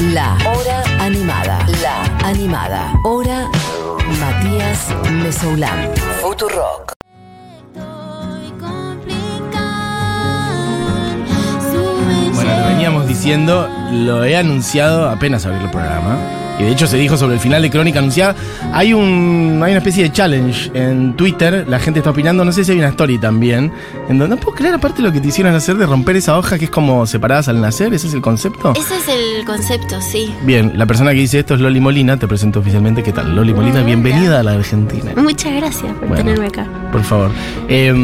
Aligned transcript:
La 0.00 0.38
Hora 0.46 0.84
Animada. 1.00 1.58
La 1.82 2.04
Animada. 2.24 2.92
Hora 3.02 3.48
Matías 4.20 4.94
Mesoulán. 5.10 5.90
Futurock. 6.22 6.92
Bueno, 12.32 12.58
lo 12.60 12.68
veníamos 12.68 13.08
diciendo, 13.08 13.68
lo 13.90 14.24
he 14.24 14.36
anunciado 14.36 15.08
apenas 15.08 15.44
abrir 15.46 15.62
el 15.62 15.70
programa. 15.70 16.37
Y 16.58 16.64
de 16.64 16.70
hecho 16.72 16.86
se 16.86 16.96
dijo 16.96 17.16
sobre 17.16 17.34
el 17.34 17.40
final 17.40 17.62
de 17.62 17.70
Crónica 17.70 18.00
Anunciada. 18.00 18.34
Hay 18.72 18.92
un 18.92 19.60
hay 19.62 19.70
una 19.72 19.78
especie 19.78 20.02
de 20.04 20.12
challenge 20.12 20.70
en 20.74 21.14
Twitter, 21.14 21.64
la 21.68 21.78
gente 21.78 22.00
está 22.00 22.10
opinando, 22.10 22.44
no 22.44 22.52
sé 22.52 22.64
si 22.64 22.72
hay 22.72 22.78
una 22.78 22.88
story 22.88 23.18
también, 23.18 23.72
en 24.08 24.18
donde 24.18 24.34
no 24.36 24.40
puedo 24.40 24.56
creer 24.56 24.74
aparte 24.74 25.02
lo 25.02 25.12
que 25.12 25.20
te 25.20 25.28
hicieron 25.28 25.54
hacer 25.54 25.76
de 25.76 25.86
romper 25.86 26.16
esa 26.16 26.36
hoja 26.36 26.58
que 26.58 26.64
es 26.66 26.70
como 26.70 27.06
separadas 27.06 27.48
al 27.48 27.60
nacer, 27.60 27.94
ese 27.94 28.08
es 28.08 28.14
el 28.14 28.20
concepto. 28.20 28.72
Ese 28.76 28.96
es 28.96 29.08
el 29.08 29.44
concepto, 29.44 30.00
sí. 30.00 30.34
Bien, 30.44 30.72
la 30.76 30.86
persona 30.86 31.12
que 31.12 31.20
dice 31.20 31.38
esto 31.40 31.54
es 31.54 31.60
Loli 31.60 31.80
Molina, 31.80 32.16
te 32.16 32.26
presento 32.26 32.60
oficialmente. 32.60 33.02
¿Qué 33.02 33.12
tal? 33.12 33.34
Loli 33.36 33.54
Molina, 33.54 33.76
Hola. 33.76 33.84
bienvenida 33.84 34.40
a 34.40 34.42
la 34.42 34.52
Argentina. 34.52 35.12
Muchas 35.16 35.52
gracias 35.54 35.92
por 35.92 36.08
Bueno. 36.08 36.16
tenerme 36.16 36.46
acá. 36.46 36.66
Por 36.90 37.02
favor. 37.04 37.30
Eh, 37.68 37.94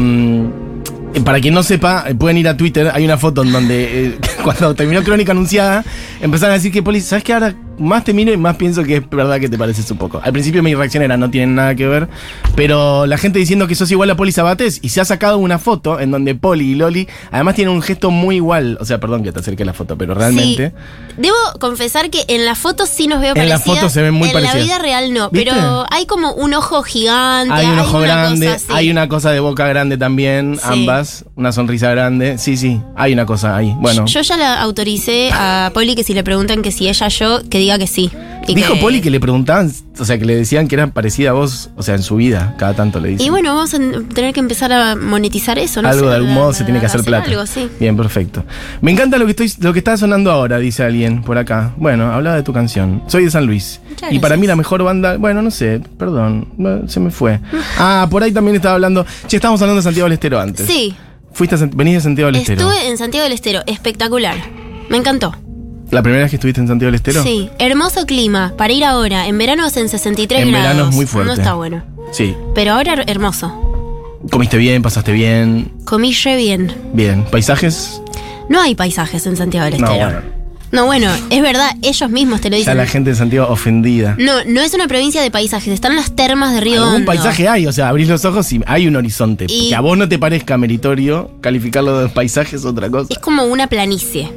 para 1.23 1.39
quien 1.39 1.53
no 1.53 1.63
sepa, 1.63 2.05
eh, 2.07 2.15
pueden 2.15 2.37
ir 2.37 2.47
a 2.47 2.57
Twitter. 2.57 2.91
Hay 2.93 3.05
una 3.05 3.17
foto 3.17 3.43
en 3.43 3.51
donde, 3.51 4.07
eh, 4.07 4.17
cuando 4.43 4.75
terminó 4.75 5.03
Crónica 5.03 5.31
Anunciada, 5.31 5.83
empezaron 6.21 6.51
a 6.51 6.55
decir 6.55 6.71
que 6.71 6.83
Poli, 6.83 6.99
¿sabes 7.01 7.23
qué? 7.23 7.33
Ahora 7.33 7.53
más 7.79 8.03
te 8.03 8.13
miro 8.13 8.31
y 8.33 8.37
más 8.37 8.55
pienso 8.55 8.83
que 8.83 8.97
es 8.97 9.09
verdad 9.09 9.39
que 9.39 9.49
te 9.49 9.57
pareces 9.57 9.89
un 9.91 9.97
poco. 9.97 10.19
Al 10.23 10.31
principio 10.33 10.61
mi 10.63 10.73
reacción 10.75 11.03
era 11.03 11.17
no 11.17 11.29
tienen 11.29 11.55
nada 11.55 11.75
que 11.75 11.87
ver, 11.87 12.07
pero 12.55 13.05
la 13.05 13.17
gente 13.17 13.39
diciendo 13.39 13.67
que 13.67 13.75
sos 13.75 13.91
igual 13.91 14.09
a 14.09 14.15
Poli 14.15 14.31
Sabates 14.31 14.79
y 14.81 14.89
se 14.89 15.01
ha 15.01 15.05
sacado 15.05 15.37
una 15.37 15.59
foto 15.59 15.99
en 15.99 16.11
donde 16.11 16.35
Poli 16.35 16.71
y 16.71 16.75
Loli 16.75 17.07
además 17.31 17.55
tienen 17.55 17.73
un 17.73 17.81
gesto 17.81 18.11
muy 18.11 18.37
igual. 18.37 18.77
O 18.79 18.85
sea, 18.85 18.99
perdón 18.99 19.23
que 19.23 19.31
te 19.31 19.39
acerque 19.39 19.65
la 19.65 19.73
foto, 19.73 19.97
pero 19.97 20.13
realmente. 20.13 20.69
Sí. 20.69 21.15
Debo 21.17 21.35
confesar 21.59 22.09
que 22.09 22.23
en 22.27 22.45
la 22.45 22.55
foto 22.55 22.85
sí 22.85 23.07
nos 23.07 23.21
veo 23.21 23.35
En 23.35 23.49
la 23.49 23.59
foto 23.59 23.89
se 23.89 24.01
ven 24.01 24.13
muy 24.13 24.27
En 24.29 24.33
parecidas. 24.33 24.57
la 24.57 24.63
vida 24.63 24.79
real 24.79 25.13
no, 25.13 25.29
¿Viste? 25.29 25.51
pero 25.51 25.85
hay 25.91 26.05
como 26.05 26.33
un 26.33 26.53
ojo 26.53 26.83
gigante. 26.83 27.53
Hay 27.53 27.67
un 27.67 27.79
ojo 27.79 27.99
grande, 27.99 28.47
cosa 28.47 28.75
hay 28.75 28.89
una 28.89 29.07
cosa 29.07 29.31
de 29.31 29.39
boca 29.39 29.67
grande 29.67 29.97
también, 29.97 30.55
Sí. 30.55 30.61
ambas, 30.65 31.25
una 31.35 31.51
sonrisa 31.51 31.89
grande. 31.91 32.37
Sí, 32.37 32.57
sí, 32.57 32.79
hay 32.95 33.13
una 33.13 33.25
cosa 33.25 33.55
ahí. 33.55 33.73
Bueno. 33.79 34.05
Yo 34.05 34.21
ya 34.21 34.37
la 34.37 34.61
autoricé 34.61 35.29
a 35.33 35.71
Poli 35.73 35.95
que 35.95 36.03
si 36.03 36.13
le 36.13 36.23
preguntan 36.23 36.61
que 36.61 36.71
si 36.71 36.87
ella 36.87 37.07
yo, 37.07 37.41
que 37.49 37.59
diga 37.65 37.77
que 37.77 37.87
sí. 37.87 38.11
Y 38.47 38.53
Dijo 38.53 38.79
Poli 38.79 39.01
que 39.01 39.09
le 39.09 39.19
preguntaban, 39.19 39.71
o 39.97 40.05
sea, 40.05 40.19
que 40.19 40.25
le 40.25 40.35
decían 40.35 40.67
que 40.67 40.75
era 40.75 40.87
parecida 40.87 41.31
a 41.31 41.33
vos, 41.33 41.71
o 41.75 41.81
sea, 41.81 41.95
en 41.95 42.03
su 42.03 42.15
vida, 42.15 42.53
cada 42.59 42.75
tanto 42.75 42.99
le 42.99 43.09
dicen. 43.09 43.25
Y 43.25 43.29
bueno, 43.31 43.55
vamos 43.55 43.73
a 43.73 43.77
tener 43.79 44.33
que 44.33 44.39
empezar 44.39 44.71
a 44.71 44.95
monetizar 44.95 45.57
eso, 45.57 45.81
¿no? 45.81 45.89
algo 45.89 46.03
sé, 46.03 46.09
de 46.09 46.15
algún 46.15 46.33
modo 46.33 46.53
se 46.53 46.63
tiene 46.63 46.79
que 46.79 46.85
a 46.85 46.89
hacer 46.89 47.03
plata. 47.03 47.27
Algo, 47.27 47.45
sí. 47.47 47.69
Bien, 47.79 47.97
perfecto. 47.97 48.43
Me 48.81 48.91
encanta 48.91 49.17
lo 49.17 49.25
que 49.25 49.31
estoy, 49.31 49.51
lo 49.61 49.73
que 49.73 49.79
está 49.79 49.97
sonando 49.97 50.31
ahora, 50.31 50.59
dice 50.59 50.83
alguien 50.83 51.23
por 51.23 51.39
acá. 51.39 51.73
Bueno, 51.77 52.11
hablaba 52.11 52.35
de 52.35 52.43
tu 52.43 52.53
canción. 52.53 53.01
Soy 53.07 53.25
de 53.25 53.31
San 53.31 53.47
Luis. 53.47 53.81
Muchas 53.89 54.13
Y 54.13 54.19
para 54.19 54.37
mí 54.37 54.45
la 54.45 54.55
mejor 54.55 54.83
banda, 54.83 55.17
bueno, 55.17 55.41
no 55.41 55.49
sé, 55.49 55.81
perdón, 55.97 56.85
se 56.87 56.99
me 56.99 57.11
fue. 57.11 57.39
Ah, 57.77 58.07
por 58.09 58.23
ahí 58.23 58.31
también 58.31 58.55
estaba 58.55 58.75
hablando. 58.75 59.05
Che, 59.27 59.35
estábamos 59.35 59.61
hablando 59.61 59.79
de 59.79 59.83
Santiago 59.83 60.05
del 60.05 60.13
Estero 60.13 60.39
antes. 60.39 60.65
Sí, 60.65 60.95
Fuiste 61.33 61.55
a, 61.55 61.69
venís 61.73 61.95
de 61.95 62.01
Santiago 62.01 62.31
del 62.31 62.41
Estero. 62.41 62.61
estuve 62.61 62.87
en 62.87 62.97
Santiago 62.97 63.23
del 63.23 63.33
Estero, 63.33 63.61
espectacular. 63.65 64.37
Me 64.89 64.97
encantó. 64.97 65.35
¿La 65.91 66.01
primera 66.01 66.23
vez 66.23 66.31
que 66.31 66.35
estuviste 66.37 66.59
en 66.61 66.67
Santiago 66.67 66.87
del 66.89 66.95
Estero? 66.95 67.23
Sí, 67.23 67.49
hermoso 67.59 68.05
clima 68.05 68.53
para 68.57 68.73
ir 68.73 68.83
ahora. 68.83 69.27
En 69.27 69.37
verano 69.37 69.65
hacen 69.65 69.87
63 69.87 70.41
En 70.41 70.51
grados. 70.51 70.67
verano 70.67 70.89
es 70.89 70.95
muy 70.95 71.05
fuerte. 71.05 71.27
No 71.27 71.33
está 71.37 71.53
bueno. 71.53 71.83
Sí. 72.11 72.35
Pero 72.53 72.73
ahora 72.73 73.03
hermoso. 73.07 73.53
¿Comiste 74.31 74.57
bien? 74.57 74.81
¿Pasaste 74.81 75.11
bien? 75.11 75.71
Comí 75.85 76.13
re 76.23 76.35
bien. 76.37 76.73
Bien. 76.93 77.23
¿Paisajes? 77.25 78.01
No 78.49 78.59
hay 78.61 78.75
paisajes 78.75 79.25
en 79.27 79.37
Santiago 79.37 79.65
del 79.69 79.79
No, 79.79 79.87
Estero. 79.87 80.05
bueno. 80.11 80.35
No, 80.71 80.85
bueno, 80.87 81.07
es 81.29 81.41
verdad, 81.41 81.69
ellos 81.83 82.09
mismos 82.09 82.41
te 82.41 82.49
lo 82.49 82.55
Ya 82.55 82.59
dicen. 82.59 82.77
la 82.77 82.85
gente 82.87 83.11
de 83.11 83.15
Santiago 83.15 83.47
ofendida. 83.49 84.15
No, 84.19 84.43
no 84.45 84.61
es 84.61 84.73
una 84.73 84.87
provincia 84.87 85.21
de 85.21 85.31
paisajes, 85.31 85.71
están 85.73 85.95
las 85.95 86.15
termas 86.15 86.53
de 86.53 86.59
Río 86.59 86.83
Hondo. 86.85 87.05
paisaje 87.05 87.47
hay, 87.47 87.65
o 87.67 87.71
sea, 87.71 87.87
abrís 87.87 88.09
los 88.09 88.25
ojos 88.25 88.51
y 88.51 88.61
hay 88.65 88.87
un 88.87 88.95
horizonte. 88.97 89.45
Y- 89.47 89.69
Que 89.69 89.75
a 89.75 89.79
vos 89.79 89.97
no 89.97 90.09
te 90.09 90.19
parezca 90.19 90.57
meritorio 90.57 91.31
calificarlo 91.39 91.99
de 91.99 92.09
paisaje 92.09 92.57
es 92.57 92.65
otra 92.65 92.89
cosa. 92.89 93.07
Es 93.09 93.19
como 93.19 93.45
una 93.45 93.67
planicie. 93.67 94.29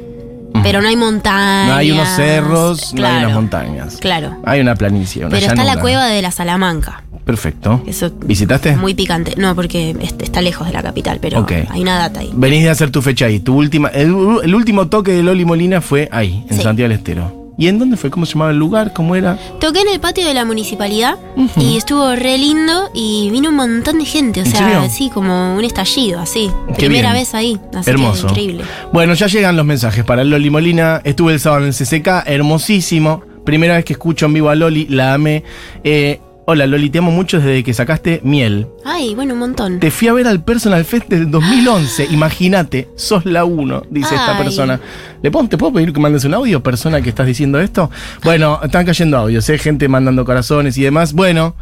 Pero 0.63 0.81
no 0.81 0.87
hay 0.87 0.95
montañas. 0.95 1.67
No 1.69 1.75
hay 1.75 1.91
unos 1.91 2.07
cerros, 2.09 2.93
no 2.93 3.05
hay 3.07 3.17
unas 3.23 3.33
montañas. 3.33 3.97
Claro. 3.97 4.37
Hay 4.45 4.59
una 4.61 4.75
planicie, 4.75 5.21
una 5.25 5.29
Pero 5.35 5.47
está 5.47 5.63
la 5.63 5.79
cueva 5.79 6.05
de 6.07 6.21
la 6.21 6.31
Salamanca. 6.31 7.03
Perfecto. 7.25 7.83
Eso 7.85 8.09
¿Visitaste? 8.25 8.75
Muy 8.75 8.95
picante. 8.95 9.35
No, 9.37 9.53
porque 9.55 9.91
est- 10.01 10.21
está 10.21 10.41
lejos 10.41 10.65
de 10.65 10.73
la 10.73 10.81
capital, 10.81 11.19
pero 11.21 11.45
hay 11.69 11.81
una 11.81 11.97
data 11.97 12.21
ahí. 12.21 12.31
Venís 12.33 12.63
de 12.63 12.69
hacer 12.71 12.89
tu 12.89 13.01
fecha 13.03 13.25
ahí. 13.25 13.39
Tu 13.39 13.55
última, 13.55 13.89
el, 13.89 14.15
el 14.43 14.55
último 14.55 14.87
toque 14.87 15.11
de 15.11 15.21
Loli 15.21 15.45
Molina 15.45 15.79
fue 15.81 16.09
ahí, 16.11 16.43
en 16.49 16.57
Sí. 16.57 16.63
Santiago 16.63 16.89
del 16.89 16.97
Estero. 16.97 17.38
¿Y 17.59 17.67
en 17.67 17.77
dónde 17.77 17.97
fue? 17.97 18.09
¿Cómo 18.09 18.25
se 18.25 18.33
llamaba 18.33 18.51
el 18.51 18.57
lugar? 18.57 18.93
¿Cómo 18.93 19.15
era? 19.15 19.37
Toqué 19.59 19.81
en 19.81 19.89
el 19.89 19.99
patio 19.99 20.25
de 20.25 20.33
la 20.33 20.45
municipalidad 20.45 21.17
y 21.57 21.75
estuvo 21.75 22.15
re 22.15 22.37
lindo 22.37 22.89
y 22.93 23.29
vino 23.31 23.49
un 23.49 23.55
montón 23.55 23.99
de 23.99 24.05
gente. 24.05 24.39
O 24.39 24.45
¿En 24.45 24.49
sea, 24.51 24.59
serio? 24.59 24.89
sí, 24.89 25.11
como 25.13 25.55
un 25.55 25.65
estallido, 25.65 26.21
así. 26.21 26.49
Qué 26.69 26.73
Primera 26.85 27.11
bien. 27.11 27.21
vez 27.21 27.35
ahí. 27.35 27.59
Así 27.73 27.83
que 27.83 27.91
Hermoso. 27.91 28.27
increíble. 28.29 28.63
Bueno, 28.93 29.13
ya 29.13 29.27
llegan 29.27 29.57
los 29.57 29.65
mensajes 29.65 30.05
para 30.05 30.23
Loli 30.23 30.49
Molina. 30.49 31.01
Estuve 31.03 31.33
el 31.33 31.39
sábado 31.41 31.63
en 31.63 31.67
el 31.67 31.75
CCK, 31.75 32.23
hermosísimo. 32.27 33.21
Primera 33.43 33.75
vez 33.75 33.83
que 33.85 33.93
escucho 33.93 34.27
en 34.27 34.33
vivo 34.35 34.49
a 34.49 34.55
Loli, 34.55 34.85
la 34.87 35.13
amé. 35.13 35.43
Eh, 35.83 36.21
hola 36.51 36.65
Loli, 36.65 36.89
te 36.89 36.97
amo 36.97 37.11
mucho 37.11 37.37
desde 37.37 37.63
que 37.63 37.75
sacaste 37.75 38.21
miel. 38.23 38.65
Ay, 38.83 39.13
bueno, 39.13 39.35
un 39.35 39.39
montón. 39.39 39.79
Te 39.79 39.91
fui 39.91 40.07
a 40.07 40.13
ver 40.13 40.25
al 40.25 40.43
Personal 40.43 40.83
Fest 40.83 41.07
del 41.07 41.29
2011. 41.29 42.07
Imagínate, 42.09 42.89
sos 42.95 43.23
la 43.25 43.45
uno, 43.45 43.83
dice 43.91 44.15
esta 44.15 44.35
persona. 44.35 44.79
¿Le 45.21 45.29
puedo, 45.29 45.47
¿Te 45.47 45.59
puedo 45.59 45.73
pedir 45.73 45.93
que 45.93 45.99
mandes 45.99 46.23
un 46.25 46.33
audio, 46.33 46.63
persona 46.63 47.03
que 47.03 47.09
estás 47.09 47.27
diciendo 47.27 47.59
esto? 47.59 47.91
Bueno, 48.23 48.59
están 48.63 48.83
cayendo 48.83 49.17
audios, 49.17 49.47
¿eh? 49.47 49.59
gente 49.59 49.87
mandando 49.87 50.25
corazones 50.25 50.75
y 50.79 50.81
demás. 50.81 51.13
Bueno, 51.13 51.55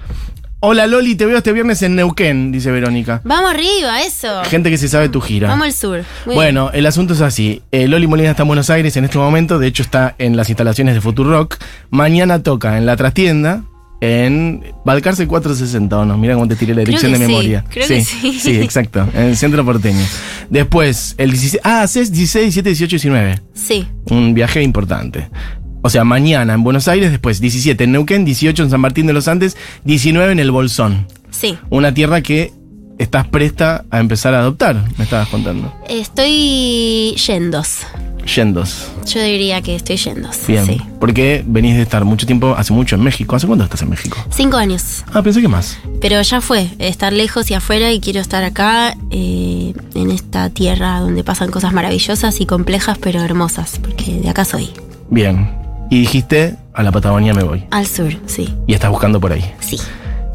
hola 0.61 0.87
Loli, 0.87 1.15
te 1.15 1.25
veo 1.25 1.37
este 1.37 1.51
viernes 1.51 1.81
en 1.81 1.97
Neuquén, 1.97 2.53
dice 2.53 2.71
Verónica. 2.71 3.19
Vamos 3.25 3.51
arriba, 3.51 4.01
eso. 4.03 4.41
Gente 4.45 4.69
que 4.69 4.77
se 4.77 4.87
sabe 4.87 5.09
tu 5.09 5.19
gira. 5.19 5.49
Vamos 5.49 5.65
al 5.65 5.73
sur. 5.73 6.03
Muy 6.25 6.35
Bueno, 6.35 6.71
el 6.71 6.85
asunto 6.85 7.13
es 7.13 7.19
así. 7.19 7.61
Eh, 7.73 7.89
Loli 7.89 8.07
Molina 8.07 8.29
está 8.29 8.43
en 8.43 8.47
Buenos 8.47 8.69
Aires 8.69 8.95
en 8.95 9.03
este 9.03 9.17
momento, 9.17 9.59
de 9.59 9.67
hecho 9.67 9.83
está 9.83 10.15
en 10.17 10.37
las 10.37 10.47
instalaciones 10.47 10.95
de 10.95 11.01
Futurock. 11.01 11.57
Mañana 11.89 12.41
toca 12.41 12.77
en 12.77 12.85
la 12.85 12.95
trastienda 12.95 13.63
en 14.01 14.63
Balcarce 14.85 15.27
460, 15.27 15.97
¿o 15.97 16.05
no? 16.05 16.17
Mira 16.17 16.35
cómo 16.35 16.47
te 16.47 16.55
tiré 16.55 16.75
la 16.75 16.81
dirección 16.81 17.11
de 17.11 17.17
sí, 17.17 17.23
memoria. 17.25 17.63
creo 17.69 17.87
que 17.87 18.03
sí. 18.03 18.39
Sí, 18.39 18.57
exacto, 18.57 19.07
en 19.13 19.23
el 19.23 19.37
centro 19.37 19.65
porteño. 19.65 20.05
Después, 20.49 21.15
el 21.17 21.31
16, 21.31 21.61
ah, 21.63 21.83
es 21.83 22.11
16, 22.11 22.43
17, 22.53 22.69
18, 22.69 22.91
19. 22.91 23.25
bien. 23.25 23.41
Sí. 23.53 23.87
Un 24.05 24.33
viaje 24.33 24.61
importante. 24.61 25.29
O 25.81 25.89
sea, 25.89 26.03
mañana 26.03 26.53
en 26.53 26.63
Buenos 26.63 26.87
Aires, 26.87 27.11
después 27.11 27.39
17 27.39 27.83
en 27.83 27.91
Neuquén, 27.93 28.25
18 28.25 28.63
en 28.63 28.69
San 28.69 28.81
Martín 28.81 29.07
de 29.07 29.13
los 29.13 29.27
Andes, 29.27 29.57
19 29.85 30.31
en 30.31 30.39
el 30.39 30.51
Bolsón. 30.51 31.07
Sí. 31.31 31.57
Una 31.69 31.93
tierra 31.93 32.21
que 32.21 32.51
estás 32.97 33.27
presta 33.27 33.85
a 33.89 33.99
empezar 33.99 34.33
a 34.33 34.39
adoptar, 34.39 34.83
me 34.97 35.03
estabas 35.03 35.29
contando. 35.29 35.73
Estoy 35.87 37.15
yendos. 37.15 37.79
Yendos. 38.27 38.87
Yo 39.05 39.21
diría 39.21 39.61
que 39.61 39.75
estoy 39.75 39.95
yendos. 39.97 40.37
Bien. 40.47 40.65
Sí. 40.65 40.81
Porque 40.99 41.43
venís 41.47 41.75
de 41.75 41.81
estar 41.81 42.03
mucho 42.05 42.25
tiempo, 42.25 42.53
hace 42.57 42.73
mucho 42.73 42.95
en 42.95 43.03
México. 43.03 43.35
¿Hace 43.35 43.47
cuánto 43.47 43.63
estás 43.63 43.81
en 43.81 43.89
México? 43.89 44.17
Cinco 44.29 44.57
años. 44.57 45.03
Ah, 45.13 45.21
pensé 45.23 45.41
que 45.41 45.47
más. 45.47 45.77
Pero 46.01 46.21
ya 46.21 46.41
fue, 46.41 46.69
estar 46.79 47.13
lejos 47.13 47.49
y 47.49 47.53
afuera 47.53 47.91
y 47.91 47.99
quiero 47.99 48.19
estar 48.19 48.43
acá, 48.43 48.95
eh, 49.11 49.73
en 49.95 50.11
esta 50.11 50.49
tierra 50.49 50.99
donde 50.99 51.23
pasan 51.23 51.49
cosas 51.51 51.73
maravillosas 51.73 52.39
y 52.41 52.45
complejas, 52.45 52.97
pero 52.99 53.21
hermosas, 53.21 53.79
porque 53.81 54.19
de 54.19 54.29
acá 54.29 54.45
soy. 54.45 54.69
Bien. 55.09 55.49
Y 55.89 56.01
dijiste, 56.01 56.57
a 56.73 56.83
la 56.83 56.91
Patagonia 56.91 57.33
me 57.33 57.43
voy. 57.43 57.63
Al 57.71 57.87
sur, 57.87 58.13
sí, 58.25 58.53
Y 58.67 58.73
estás 58.73 58.89
buscando 58.91 59.19
por 59.21 59.31
ahí. 59.31 59.53
sí. 59.61 59.77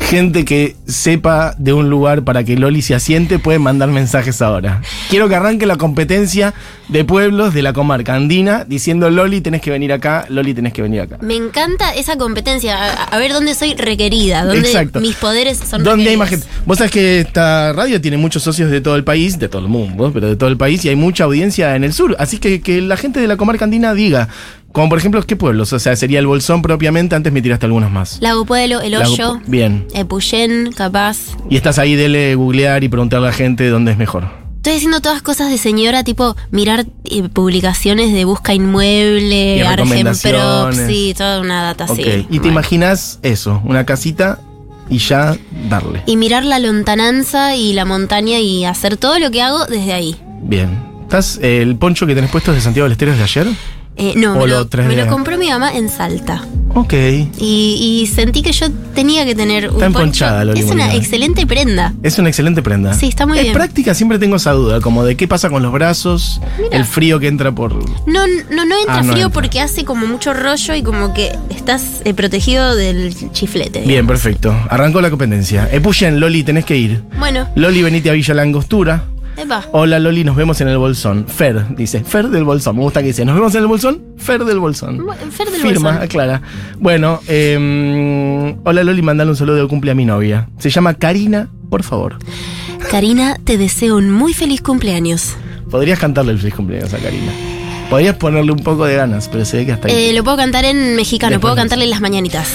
Gente 0.08 0.44
que 0.44 0.76
sepa 0.86 1.54
de 1.56 1.72
un 1.72 1.88
lugar 1.88 2.22
para 2.22 2.44
que 2.44 2.56
Loli 2.56 2.82
se 2.82 2.94
asiente 2.94 3.38
puede 3.38 3.58
mandar 3.58 3.88
mensajes 3.88 4.42
ahora. 4.42 4.82
Quiero 5.08 5.28
que 5.28 5.34
arranque 5.34 5.64
la 5.64 5.76
competencia 5.76 6.52
de 6.88 7.04
pueblos 7.04 7.54
de 7.54 7.62
la 7.62 7.72
comarca 7.72 8.14
andina 8.14 8.64
diciendo 8.66 9.08
Loli 9.08 9.40
tenés 9.40 9.62
que 9.62 9.70
venir 9.70 9.90
acá, 9.92 10.26
Loli 10.28 10.52
tenés 10.52 10.74
que 10.74 10.82
venir 10.82 11.00
acá. 11.00 11.16
Me 11.22 11.34
encanta 11.34 11.94
esa 11.94 12.16
competencia, 12.18 12.76
a, 12.76 13.04
a 13.04 13.18
ver 13.18 13.32
dónde 13.32 13.54
soy 13.54 13.74
requerida, 13.74 14.44
dónde 14.44 14.68
Exacto. 14.68 15.00
mis 15.00 15.16
poderes 15.16 15.58
son 15.58 15.82
¿Dónde 15.82 16.10
hay 16.10 16.16
más 16.18 16.28
gente? 16.28 16.46
Vos 16.66 16.76
sabés 16.76 16.90
que 16.92 17.20
esta 17.20 17.72
radio 17.72 17.98
tiene 18.00 18.18
muchos 18.18 18.42
socios 18.42 18.70
de 18.70 18.82
todo 18.82 18.96
el 18.96 19.04
país, 19.04 19.38
de 19.38 19.48
todo 19.48 19.62
el 19.62 19.68
mundo, 19.68 20.10
pero 20.12 20.28
de 20.28 20.36
todo 20.36 20.50
el 20.50 20.58
país, 20.58 20.84
y 20.84 20.90
hay 20.90 20.96
mucha 20.96 21.24
audiencia 21.24 21.74
en 21.74 21.84
el 21.84 21.94
sur. 21.94 22.14
Así 22.18 22.38
que 22.38 22.60
que 22.60 22.82
la 22.82 22.98
gente 22.98 23.18
de 23.20 23.28
la 23.28 23.38
comarca 23.38 23.64
andina 23.64 23.94
diga, 23.94 24.28
como 24.72 24.88
por 24.88 24.98
ejemplo, 24.98 25.22
¿qué 25.22 25.36
pueblos? 25.36 25.72
O 25.72 25.78
sea, 25.78 25.94
sería 25.96 26.18
el 26.18 26.26
Bolsón 26.26 26.62
propiamente, 26.62 27.14
antes 27.14 27.32
me 27.32 27.42
tiraste 27.42 27.66
algunos 27.66 27.90
más. 27.90 28.18
Lago 28.20 28.44
Pueblo, 28.44 28.80
El 28.80 28.92
Lago 28.92 29.12
Hoyo, 29.12 29.34
Pu- 29.36 29.42
Bien. 29.46 29.86
Epuyén, 29.94 30.72
capaz. 30.74 31.18
Y 31.50 31.56
estás 31.56 31.78
ahí, 31.78 31.94
dele 31.94 32.34
googlear 32.34 32.82
y 32.84 32.88
preguntarle 32.88 33.28
a 33.28 33.30
la 33.30 33.36
gente 33.36 33.68
dónde 33.68 33.92
es 33.92 33.98
mejor. 33.98 34.24
Estoy 34.56 34.74
haciendo 34.76 35.00
todas 35.00 35.22
cosas 35.22 35.50
de 35.50 35.58
señora, 35.58 36.04
tipo 36.04 36.36
mirar 36.52 36.86
eh, 37.04 37.28
publicaciones 37.28 38.12
de 38.12 38.24
busca 38.24 38.54
inmueble, 38.54 39.66
Argenprop, 39.66 40.72
sí, 40.86 41.14
toda 41.18 41.40
una 41.40 41.62
data 41.62 41.84
así. 41.84 42.00
ok. 42.00 42.26
Y 42.30 42.38
te 42.38 42.48
imaginas 42.48 43.18
eso, 43.22 43.60
una 43.64 43.84
casita 43.84 44.38
y 44.88 44.98
ya 44.98 45.36
darle. 45.68 46.02
Y 46.06 46.16
mirar 46.16 46.44
la 46.44 46.58
lontananza 46.58 47.56
y 47.56 47.72
la 47.72 47.84
montaña 47.84 48.38
y 48.38 48.64
hacer 48.64 48.96
todo 48.96 49.18
lo 49.18 49.30
que 49.32 49.42
hago 49.42 49.64
desde 49.66 49.92
ahí. 49.94 50.16
Bien. 50.42 50.78
¿Estás, 51.02 51.38
eh, 51.42 51.60
el 51.60 51.76
poncho 51.76 52.06
que 52.06 52.14
tenés 52.14 52.30
puesto 52.30 52.52
es 52.52 52.56
de 52.58 52.62
Santiago 52.62 52.84
del 52.84 52.92
Estero 52.92 53.12
es 53.12 53.18
de 53.18 53.24
ayer? 53.24 53.46
Eh, 53.96 54.14
no, 54.16 54.32
¿O 54.34 54.46
me 54.46 54.48
lo 54.48 54.64
me 54.86 55.06
compró 55.06 55.36
mi 55.36 55.48
mamá 55.50 55.72
en 55.74 55.88
Salta. 55.90 56.42
Ok. 56.74 56.94
Y, 56.94 57.28
y 58.02 58.06
sentí 58.06 58.40
que 58.40 58.52
yo 58.52 58.66
tenía 58.94 59.26
que 59.26 59.34
tener 59.34 59.68
un 59.68 59.74
Está 59.74 59.86
poncho. 59.86 59.98
emponchada, 60.00 60.44
Loli 60.46 60.60
Es 60.60 60.70
una 60.70 60.94
excelente 60.94 61.46
prenda. 61.46 61.92
Es 62.02 62.18
una 62.18 62.30
excelente 62.30 62.62
prenda. 62.62 62.94
Sí, 62.94 63.08
está 63.08 63.26
muy 63.26 63.36
es 63.36 63.42
bien. 63.44 63.54
práctica, 63.54 63.92
siempre 63.92 64.18
tengo 64.18 64.36
esa 64.36 64.52
duda, 64.52 64.80
como 64.80 65.04
de 65.04 65.14
qué 65.16 65.28
pasa 65.28 65.50
con 65.50 65.62
los 65.62 65.70
brazos, 65.72 66.40
Mira. 66.58 66.78
el 66.78 66.86
frío 66.86 67.20
que 67.20 67.28
entra 67.28 67.52
por... 67.52 67.74
No, 68.08 68.26
no, 68.50 68.64
no 68.64 68.78
entra 68.78 68.94
Ah, 68.96 69.02
no 69.02 69.12
frío 69.12 69.26
entra. 69.26 69.28
porque 69.42 69.60
hace 69.60 69.84
como 69.84 70.06
mucho 70.06 70.32
rollo 70.32 70.74
y 70.74 70.82
como 70.82 71.12
que 71.12 71.36
estás 71.50 72.00
eh, 72.06 72.14
protegido 72.14 72.74
del 72.74 73.14
chiflete. 73.32 73.80
Bien, 73.82 74.06
perfecto. 74.06 74.54
Arrancó 74.70 75.02
la 75.02 75.10
competencia. 75.10 75.68
Epushen, 75.70 76.18
Loli, 76.18 76.42
tenés 76.42 76.64
que 76.64 76.78
ir. 76.78 77.02
Bueno, 77.18 77.46
Loli, 77.54 77.82
venite 77.82 78.08
a 78.08 78.14
Villa 78.14 78.32
Langostura. 78.32 79.04
Epa. 79.36 79.64
Hola 79.72 79.98
Loli, 79.98 80.24
nos 80.24 80.36
vemos 80.36 80.60
en 80.60 80.68
el 80.68 80.78
Bolsón. 80.78 81.26
Fer, 81.26 81.74
dice. 81.76 82.04
Fer 82.04 82.28
del 82.28 82.44
Bolsón. 82.44 82.76
Me 82.76 82.82
gusta 82.82 83.00
que 83.00 83.08
dice. 83.08 83.24
Nos 83.24 83.34
vemos 83.34 83.54
en 83.54 83.62
el 83.62 83.66
Bolsón. 83.66 84.02
Fer 84.16 84.44
del 84.44 84.58
Bolsón. 84.58 85.04
Fer 85.30 85.50
del 85.50 85.60
Firma, 85.60 85.90
Bolsón. 85.90 86.02
aclara. 86.04 86.42
Bueno, 86.78 87.20
eh, 87.28 88.56
hola 88.64 88.84
Loli, 88.84 89.02
mandale 89.02 89.30
un 89.30 89.36
saludo 89.36 89.56
de 89.56 89.68
cumple 89.68 89.90
a 89.90 89.94
mi 89.94 90.04
novia. 90.04 90.48
Se 90.58 90.70
llama 90.70 90.94
Karina, 90.94 91.48
por 91.70 91.82
favor. 91.82 92.18
Karina, 92.90 93.36
te 93.44 93.58
deseo 93.58 93.96
un 93.96 94.10
muy 94.10 94.34
feliz 94.34 94.60
cumpleaños. 94.60 95.36
Podrías 95.70 95.98
cantarle 95.98 96.32
el 96.32 96.38
feliz 96.38 96.54
cumpleaños 96.54 96.92
a 96.92 96.98
Karina. 96.98 97.32
Podrías 97.88 98.16
ponerle 98.16 98.52
un 98.52 98.58
poco 98.58 98.86
de 98.86 98.96
ganas, 98.96 99.28
pero 99.28 99.44
se 99.44 99.58
ve 99.58 99.66
que 99.66 99.72
hasta 99.72 99.88
ahí. 99.88 99.94
Eh, 99.94 100.12
lo 100.14 100.24
puedo 100.24 100.36
cantar 100.36 100.64
en 100.64 100.96
mexicano, 100.96 101.32
Después 101.32 101.50
puedo 101.52 101.56
cantarle 101.56 101.86
las 101.86 102.00
mañanitas. 102.00 102.48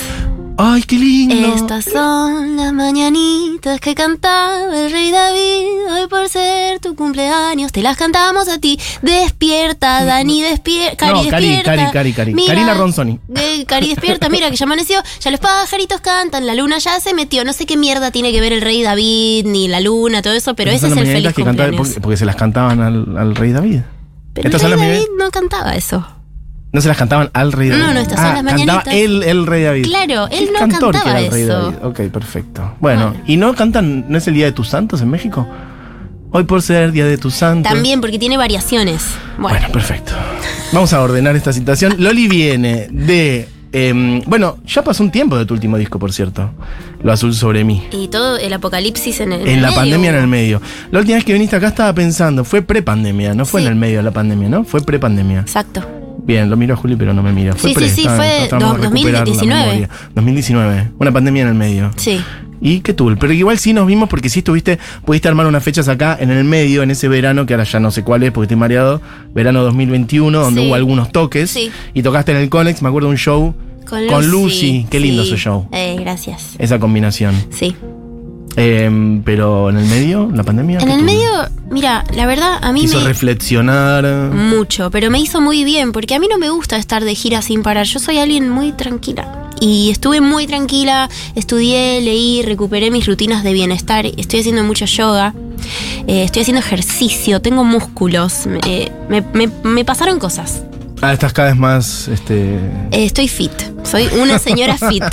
¡Ay, 0.60 0.82
qué 0.84 0.96
lindo! 0.98 1.54
Estas 1.56 1.86
son 1.86 2.56
las 2.58 2.74
mañanitas 2.74 3.80
que 3.80 3.94
cantaba 3.94 4.66
el 4.86 4.92
rey 4.92 5.12
David. 5.12 5.68
Hoy 5.92 6.08
por 6.10 6.28
ser 6.30 6.80
tu 6.80 6.96
cumpleaños, 6.96 7.72
te 7.72 7.84
las 7.84 7.96
cantamos 7.96 8.48
a 8.50 8.58
ti. 8.58 8.80
Despierta, 9.04 10.04
Dani, 10.04 10.42
despierta. 10.42 11.08
No, 11.12 11.18
Cari, 11.18 11.30
Cari, 11.30 11.46
despierta. 11.50 11.76
Cari, 11.76 11.92
Cari, 11.92 12.14
Cari. 12.14 12.34
Mira, 12.34 12.56
Karina 12.56 12.74
Ronzoni. 12.74 13.20
eh, 13.36 13.66
Cari, 13.68 13.90
despierta, 13.90 14.30
mira 14.30 14.50
que 14.50 14.56
ya 14.56 14.66
amaneció. 14.66 15.00
Ya 15.22 15.30
los 15.30 15.40
pajaritos 15.40 16.02
cantan, 16.02 16.48
la 16.48 16.56
luna 16.56 16.80
ya 16.80 17.00
se 17.00 17.14
metió. 17.14 17.44
No 17.46 17.54
sé 17.54 17.68
qué 17.68 17.78
mierda 17.78 18.10
tiene 18.10 18.32
que 18.32 18.42
ver 18.42 18.52
el 18.54 18.62
rey 18.62 18.82
David, 18.82 19.46
ni 19.46 19.68
la 19.68 19.80
luna, 19.80 20.24
todo 20.24 20.34
eso, 20.34 20.56
pero 20.56 20.72
ese 20.72 20.88
es 20.88 20.94
el 20.98 21.06
feliz 21.06 21.34
cantaba- 21.34 21.46
cumpleaños. 21.46 21.78
porque, 21.88 22.02
porque 22.02 22.18
se 22.18 22.26
las 22.26 22.36
cantaban 22.36 22.82
al, 22.82 23.16
al 23.16 23.36
rey 23.36 23.52
David. 23.52 23.82
Pero 24.34 24.50
el 24.50 24.60
rey 24.60 24.72
David 24.72 25.06
no 25.20 25.30
cantaba 25.30 25.76
eso. 25.76 26.04
No 26.78 26.82
se 26.82 26.88
las 26.90 26.98
cantaban 26.98 27.30
al 27.34 27.52
rey 27.52 27.70
David. 27.70 27.84
No, 27.84 27.94
no, 27.94 28.00
estas 28.02 28.18
son 28.20 28.26
Ah, 28.26 28.34
las 28.34 28.44
cantaba 28.54 28.56
mañanitas. 28.84 28.94
él, 28.94 29.24
el 29.24 29.48
rey 29.48 29.64
David. 29.64 29.86
Claro, 29.86 30.28
¿Qué 30.30 30.38
él 30.38 30.50
no 30.54 30.60
cantor 30.60 30.92
que 30.94 30.98
cantaba 31.00 31.10
era 31.18 31.20
el 31.28 31.32
rey 31.32 31.42
eso. 31.44 31.54
David? 31.72 31.76
Ok, 31.84 32.00
perfecto. 32.14 32.76
Bueno, 32.80 33.10
Bueno. 33.12 33.24
¿y 33.26 33.38
no 33.38 33.54
cantan, 33.56 34.06
no 34.08 34.18
es 34.18 34.28
el 34.28 34.36
Día 34.36 34.46
de 34.46 34.52
tus 34.52 34.70
Santos 34.70 35.02
en 35.02 35.10
México? 35.10 35.48
Hoy 36.32 36.44
por 36.44 36.62
ser 36.62 36.92
Día 36.92 37.06
de 37.06 37.18
tus 37.18 37.34
Santos. 37.34 37.72
También, 37.72 38.00
porque 38.02 38.20
tiene 38.20 38.38
variaciones. 38.38 39.04
Bueno, 39.40 39.58
Bueno, 39.60 39.74
perfecto. 39.74 40.12
Vamos 40.72 40.94
a 40.94 41.02
ordenar 41.02 41.36
esta 41.36 41.52
situación. 41.54 41.96
Loli 41.98 42.28
viene 42.28 42.88
de... 42.92 43.48
em, 43.72 44.22
bueno, 44.28 44.58
ya 44.66 44.84
pasó 44.84 45.04
un 45.04 45.10
tiempo 45.12 45.38
de 45.38 45.46
tu 45.46 45.54
último 45.54 45.78
disco, 45.78 45.98
por 46.00 46.12
cierto. 46.14 46.52
Lo 47.02 47.12
azul 47.14 47.34
sobre 47.34 47.64
mí. 47.64 47.88
y 47.92 48.08
todo 48.10 48.38
el 48.38 48.52
apocalipsis 48.54 49.20
en 49.22 49.32
el 49.32 49.48
En 49.48 49.62
la 49.62 49.70
medio. 49.70 49.76
pandemia 49.82 50.10
en 50.10 50.16
el 50.18 50.28
medio. 50.28 50.62
La 50.92 51.00
última 51.00 51.16
vez 51.16 51.26
que 51.26 51.34
viniste 51.34 51.56
acá 51.56 51.68
estaba 51.68 51.94
pensando, 51.94 52.44
fue 52.44 52.62
pre-pandemia, 52.62 53.34
no 53.34 53.46
fue 53.46 53.62
Sí. 53.62 53.68
en 53.68 53.74
el 53.74 53.80
medio 53.80 53.98
de 53.98 54.04
la 54.04 54.12
pandemia, 54.12 54.50
¿no? 54.50 54.64
Fue 54.64 54.82
pre-pandemia. 54.82 55.40
Exacto. 55.42 55.82
Bien, 56.28 56.50
lo 56.50 56.58
miro 56.58 56.74
a 56.74 56.78
Juli, 56.78 56.96
pero 56.96 57.14
no 57.14 57.24
me 57.24 57.32
mira. 57.32 57.56
Fue 57.56 57.70
Sí, 57.70 57.76
pre, 57.76 57.90
sí, 57.90 58.02
sí, 58.04 58.08
fue 58.08 58.48
tratamos 58.50 58.78
de 58.78 58.84
do- 58.88 58.90
recuperar 58.94 59.14
la 59.14 59.26
2019. 59.26 59.66
memoria. 59.66 59.90
2019, 60.14 60.92
una 61.00 61.12
pandemia 61.12 61.42
en 61.44 61.48
el 61.48 61.54
medio. 61.56 61.92
Sí. 61.96 62.20
¿Y 62.60 62.80
qué 62.82 62.94
tuvo? 62.94 63.16
Pero 63.18 63.32
igual 63.34 63.58
sí 63.60 63.72
nos 63.72 63.86
vimos 63.88 64.10
porque 64.10 64.30
sí 64.30 64.40
estuviste, 64.40 64.78
pudiste 65.06 65.28
armar 65.28 65.46
unas 65.48 65.64
fechas 65.64 65.88
acá 65.88 66.18
en 66.20 66.32
el 66.32 66.44
medio, 66.44 66.84
en 66.84 66.92
ese 66.92 67.08
verano, 67.08 67.46
que 67.46 67.54
ahora 67.54 67.64
ya 67.64 67.80
no 67.80 67.92
sé 67.92 68.04
cuál 68.04 68.24
es 68.24 68.32
porque 68.32 68.46
estoy 68.46 68.58
mareado, 68.58 69.00
verano 69.34 69.64
2021, 69.64 70.40
donde 70.40 70.62
Sí. 70.62 70.68
hubo 70.68 70.76
algunos 70.76 71.12
toques. 71.12 71.50
Sí. 71.52 71.72
Y 71.94 72.02
tocaste 72.02 72.32
en 72.32 72.40
el 72.40 72.50
Conex, 72.50 72.82
me 72.82 72.90
acuerdo 72.90 73.10
un 73.10 73.18
show 73.18 73.56
Con 73.88 74.28
Lucy. 74.30 74.86
Qué 74.90 75.00
lindo 75.00 75.24
Sí. 75.24 75.30
ese 75.34 75.38
show. 75.42 75.70
Eh, 75.72 75.96
gracias. 76.00 76.56
Esa 76.60 76.78
combinación. 76.78 77.34
Sí. 77.52 77.74
Em, 78.60 79.22
pero 79.22 79.70
en 79.70 79.78
el 79.78 79.86
medio, 79.86 80.32
la 80.34 80.44
pandemia. 80.44 80.80
En 80.80 80.88
¿qué 80.88 80.94
el 80.96 81.04
medio, 81.04 81.30
mira, 81.70 82.04
la 82.16 82.26
verdad, 82.26 82.58
a 82.62 82.72
mí 82.74 82.84
Hizo 82.86 82.98
me. 83.00 83.06
reflexionar. 83.06 84.04
Mucho, 84.34 84.90
pero 84.90 85.12
me 85.12 85.20
hizo 85.20 85.40
muy 85.42 85.64
bien, 85.64 85.92
porque 85.92 86.16
a 86.16 86.20
mí 86.20 86.28
no 86.28 86.40
me 86.40 86.50
gusta 86.50 86.76
estar 86.78 87.04
de 87.04 87.14
gira 87.14 87.44
sin 87.44 87.62
parar. 87.62 87.86
Yo 87.86 88.00
soy 88.00 88.18
alguien 88.18 88.50
muy 88.50 88.72
tranquila. 88.72 89.44
Y 89.60 89.90
estuve 89.92 90.22
muy 90.22 90.48
tranquila, 90.48 91.08
estudié, 91.36 92.02
leí, 92.02 92.42
recuperé 92.44 92.90
mis 92.92 93.06
rutinas 93.06 93.44
de 93.44 93.54
bienestar. 93.54 94.06
Estoy 94.06 94.40
haciendo 94.40 94.64
mucho 94.64 94.86
yoga, 94.86 95.34
eh, 96.08 96.24
estoy 96.24 96.42
haciendo 96.42 96.60
ejercicio, 96.60 97.42
tengo 97.42 97.64
músculos. 97.64 98.48
eh, 98.66 98.92
me, 99.08 99.22
me- 99.34 99.50
me 99.64 99.86
pasaron 99.86 100.18
cosas. 100.20 100.64
Ah, 101.02 101.14
estás 101.14 101.32
cada 101.32 101.50
vez 101.50 101.58
más. 101.58 102.08
Este. 102.08 102.56
Eh, 102.56 103.06
estoy 103.06 103.28
fit, 103.28 103.52
soy 103.84 104.08
una 104.20 104.40
señora 104.40 104.78
fit. 104.90 105.04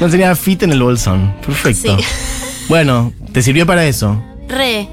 No 0.00 0.08
sería 0.08 0.36
fit 0.36 0.62
en 0.62 0.70
el 0.72 0.80
bolsón. 0.82 1.34
Perfecto. 1.44 1.96
Sí. 1.98 2.04
Bueno, 2.68 3.12
te 3.32 3.42
sirvió 3.42 3.66
para 3.66 3.86
eso. 3.86 4.22
Re. 4.48 4.88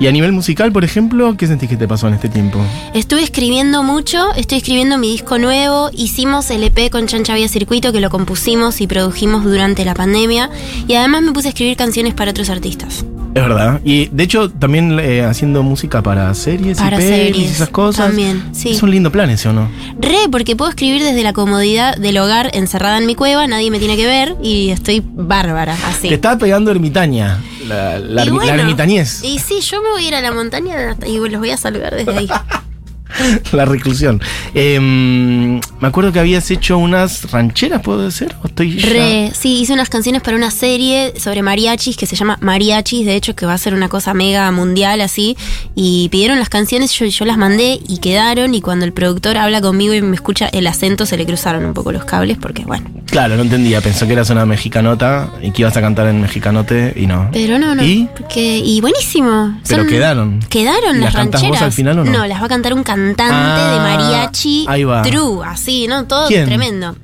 Y 0.00 0.06
a 0.06 0.12
nivel 0.12 0.32
musical, 0.32 0.72
por 0.72 0.82
ejemplo, 0.82 1.36
¿qué 1.36 1.46
sentís 1.46 1.68
que 1.68 1.76
te 1.76 1.86
pasó 1.86 2.08
en 2.08 2.14
este 2.14 2.30
tiempo? 2.30 2.58
Estuve 2.94 3.22
escribiendo 3.22 3.82
mucho, 3.82 4.32
estoy 4.34 4.58
escribiendo 4.58 4.96
mi 4.96 5.12
disco 5.12 5.36
nuevo, 5.36 5.90
hicimos 5.92 6.50
el 6.50 6.64
EP 6.64 6.90
con 6.90 7.06
Chancha 7.06 7.34
Vía 7.34 7.48
Circuito 7.48 7.92
que 7.92 8.00
lo 8.00 8.08
compusimos 8.08 8.80
y 8.80 8.86
produjimos 8.86 9.44
durante 9.44 9.84
la 9.84 9.92
pandemia 9.94 10.48
y 10.88 10.94
además 10.94 11.20
me 11.20 11.32
puse 11.32 11.48
a 11.48 11.50
escribir 11.50 11.76
canciones 11.76 12.14
para 12.14 12.30
otros 12.30 12.48
artistas. 12.48 13.04
Es 13.34 13.42
verdad. 13.42 13.80
Y 13.84 14.06
de 14.06 14.24
hecho, 14.24 14.50
también 14.50 14.98
eh, 14.98 15.22
haciendo 15.22 15.62
música 15.62 16.02
para 16.02 16.34
series 16.34 16.78
Para 16.78 16.96
y 16.96 17.00
pelis 17.00 17.20
y 17.20 17.32
series, 17.32 17.50
esas 17.52 17.68
cosas. 17.68 18.06
también, 18.08 18.42
sí. 18.52 18.70
Es 18.70 18.82
un 18.82 18.90
lindo 18.90 19.12
plan 19.12 19.30
ese, 19.30 19.48
¿o 19.48 19.52
no? 19.52 19.70
Re, 19.98 20.28
porque 20.30 20.56
puedo 20.56 20.70
escribir 20.70 21.02
desde 21.02 21.22
la 21.22 21.32
comodidad 21.32 21.96
del 21.96 22.18
hogar 22.18 22.50
encerrada 22.54 22.98
en 22.98 23.06
mi 23.06 23.14
cueva, 23.14 23.46
nadie 23.46 23.70
me 23.70 23.78
tiene 23.78 23.96
que 23.96 24.06
ver 24.06 24.36
y 24.42 24.70
estoy 24.70 25.02
bárbara, 25.04 25.76
así. 25.86 26.08
Te 26.08 26.14
estaba 26.14 26.38
pegando 26.38 26.70
ermitaña. 26.70 27.40
La, 27.66 27.98
la, 27.98 28.24
Y 28.24 28.48
ermitañez. 28.48 29.22
Y 29.22 29.38
sí, 29.38 29.60
yo 29.60 29.80
me 29.80 29.90
voy 29.90 30.04
a 30.04 30.08
ir 30.08 30.14
a 30.16 30.20
la 30.20 30.32
montaña 30.32 30.96
y 31.06 31.18
los 31.18 31.38
voy 31.38 31.50
a 31.50 31.56
saludar 31.56 31.94
desde 31.94 32.16
ahí. 32.16 32.28
La 33.52 33.64
reclusión. 33.64 34.20
Em, 34.54 35.54
me 35.80 35.88
acuerdo 35.88 36.12
que 36.12 36.20
habías 36.20 36.50
hecho 36.50 36.78
unas 36.78 37.30
rancheras, 37.32 37.80
¿puede 37.82 38.10
ser? 38.10 38.36
¿O 38.42 38.46
estoy 38.46 38.76
ya- 38.78 38.88
Re, 38.88 39.32
sí, 39.38 39.60
hice 39.60 39.72
unas 39.72 39.88
canciones 39.88 40.22
para 40.22 40.36
una 40.36 40.50
serie 40.50 41.12
sobre 41.18 41.42
mariachis 41.42 41.96
que 41.96 42.06
se 42.06 42.16
llama 42.16 42.38
Mariachis, 42.40 43.04
de 43.04 43.16
hecho 43.16 43.34
que 43.34 43.46
va 43.46 43.54
a 43.54 43.58
ser 43.58 43.74
una 43.74 43.88
cosa 43.88 44.14
mega 44.14 44.50
mundial 44.52 45.00
así. 45.00 45.36
Y 45.74 46.08
pidieron 46.10 46.38
las 46.38 46.48
canciones, 46.48 46.92
yo, 46.92 47.06
yo 47.06 47.24
las 47.24 47.36
mandé 47.38 47.80
y 47.88 47.98
quedaron. 47.98 48.54
Y 48.54 48.60
cuando 48.60 48.84
el 48.84 48.92
productor 48.92 49.36
habla 49.38 49.60
conmigo 49.60 49.92
y 49.94 50.02
me 50.02 50.14
escucha 50.14 50.46
el 50.48 50.66
acento, 50.66 51.06
se 51.06 51.16
le 51.16 51.26
cruzaron 51.26 51.64
un 51.64 51.74
poco 51.74 51.90
los 51.92 52.04
cables 52.04 52.38
porque, 52.40 52.64
bueno. 52.64 52.88
Claro, 53.06 53.36
no 53.36 53.42
entendía. 53.42 53.80
Pensó 53.80 54.06
que 54.06 54.12
eras 54.12 54.30
una 54.30 54.46
mexicanota 54.46 55.32
y 55.42 55.50
que 55.50 55.62
ibas 55.62 55.76
a 55.76 55.80
cantar 55.80 56.06
en 56.06 56.20
mexicanote 56.20 56.92
y 56.96 57.06
no. 57.06 57.28
Pero 57.32 57.58
no, 57.58 57.74
no. 57.74 57.82
¿Y? 57.84 58.08
Porque, 58.16 58.58
y 58.58 58.80
buenísimo. 58.80 59.58
Pero 59.66 59.86
quedaron. 59.86 60.38
Quedaron 60.48 60.96
¿Y 60.96 61.00
las 61.00 61.12
las 61.12 61.14
cantás 61.14 61.40
vos 61.40 61.50
rancheras. 61.50 61.62
al 61.66 61.72
final 61.72 61.98
o 61.98 62.04
no? 62.04 62.26
las 62.26 62.40
va 62.40 62.46
a 62.46 62.48
cantar 62.48 62.72
un 62.74 62.82
cantante 62.84 62.99
Ah, 63.18 63.72
de 63.72 63.78
mariachi 63.80 64.66
ahí 64.68 64.84
va. 64.84 65.02
true, 65.02 65.40
así, 65.46 65.86
¿no? 65.88 66.04
Todo 66.06 66.28
¿Quién? 66.28 66.46
tremendo. 66.46 66.96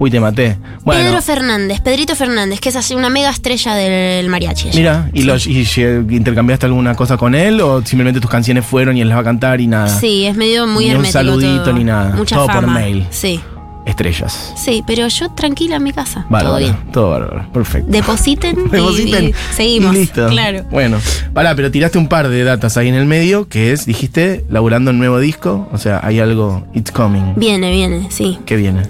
Uy, 0.00 0.12
te 0.12 0.20
maté. 0.20 0.56
Bueno, 0.84 1.02
Pedro 1.02 1.20
Fernández, 1.22 1.80
Pedrito 1.80 2.14
Fernández, 2.14 2.60
que 2.60 2.68
es 2.68 2.76
así 2.76 2.94
una 2.94 3.10
mega 3.10 3.30
estrella 3.30 3.74
del 3.74 4.28
mariachi. 4.28 4.70
mira, 4.74 5.10
¿y, 5.12 5.24
los- 5.24 5.46
y 5.48 5.64
lle- 5.64 6.12
intercambiaste 6.12 6.66
alguna 6.66 6.94
cosa 6.94 7.16
con 7.16 7.34
él 7.34 7.60
o 7.60 7.84
simplemente 7.84 8.20
tus 8.20 8.30
canciones 8.30 8.64
fueron 8.64 8.96
y 8.96 9.00
él 9.00 9.08
las 9.08 9.16
va 9.18 9.22
a 9.22 9.24
cantar 9.24 9.60
y 9.60 9.66
nada? 9.66 9.88
Sí, 9.88 10.24
es 10.26 10.36
medio 10.36 10.68
muy 10.68 10.86
Ni 10.88 10.94
un 10.94 11.04
saludito 11.04 11.64
todo. 11.64 11.72
ni 11.72 11.82
nada. 11.82 12.14
Mucha 12.14 12.36
Todo 12.36 12.46
por 12.46 12.66
mail. 12.68 13.06
Sí, 13.10 13.40
Estrellas. 13.88 14.52
sí, 14.56 14.84
pero 14.86 15.08
yo 15.08 15.30
tranquila 15.30 15.76
en 15.76 15.82
mi 15.82 15.92
casa. 15.92 16.26
todo 16.28 16.58
bien. 16.58 16.76
Todo 16.92 17.10
bárbaro. 17.10 17.52
Perfecto. 17.52 17.90
Depositen, 17.90 18.56
y- 18.66 18.68
Depositen 18.70 19.28
y, 19.28 19.32
seguimos. 19.54 19.94
y 19.94 19.98
listo. 19.98 20.28
Claro. 20.28 20.64
Bueno, 20.70 20.98
pará, 21.32 21.54
pero 21.56 21.70
tiraste 21.70 21.98
un 21.98 22.08
par 22.08 22.28
de 22.28 22.44
datas 22.44 22.76
ahí 22.76 22.88
en 22.88 22.94
el 22.94 23.06
medio, 23.06 23.48
que 23.48 23.72
es, 23.72 23.86
dijiste, 23.86 24.44
laburando 24.50 24.90
en 24.90 24.98
nuevo 24.98 25.18
disco. 25.18 25.68
O 25.72 25.78
sea, 25.78 26.00
hay 26.02 26.20
algo, 26.20 26.66
it's 26.74 26.90
coming. 26.92 27.34
Viene, 27.36 27.70
viene, 27.70 28.06
sí. 28.10 28.38
¿Qué 28.46 28.56
viene? 28.56 28.82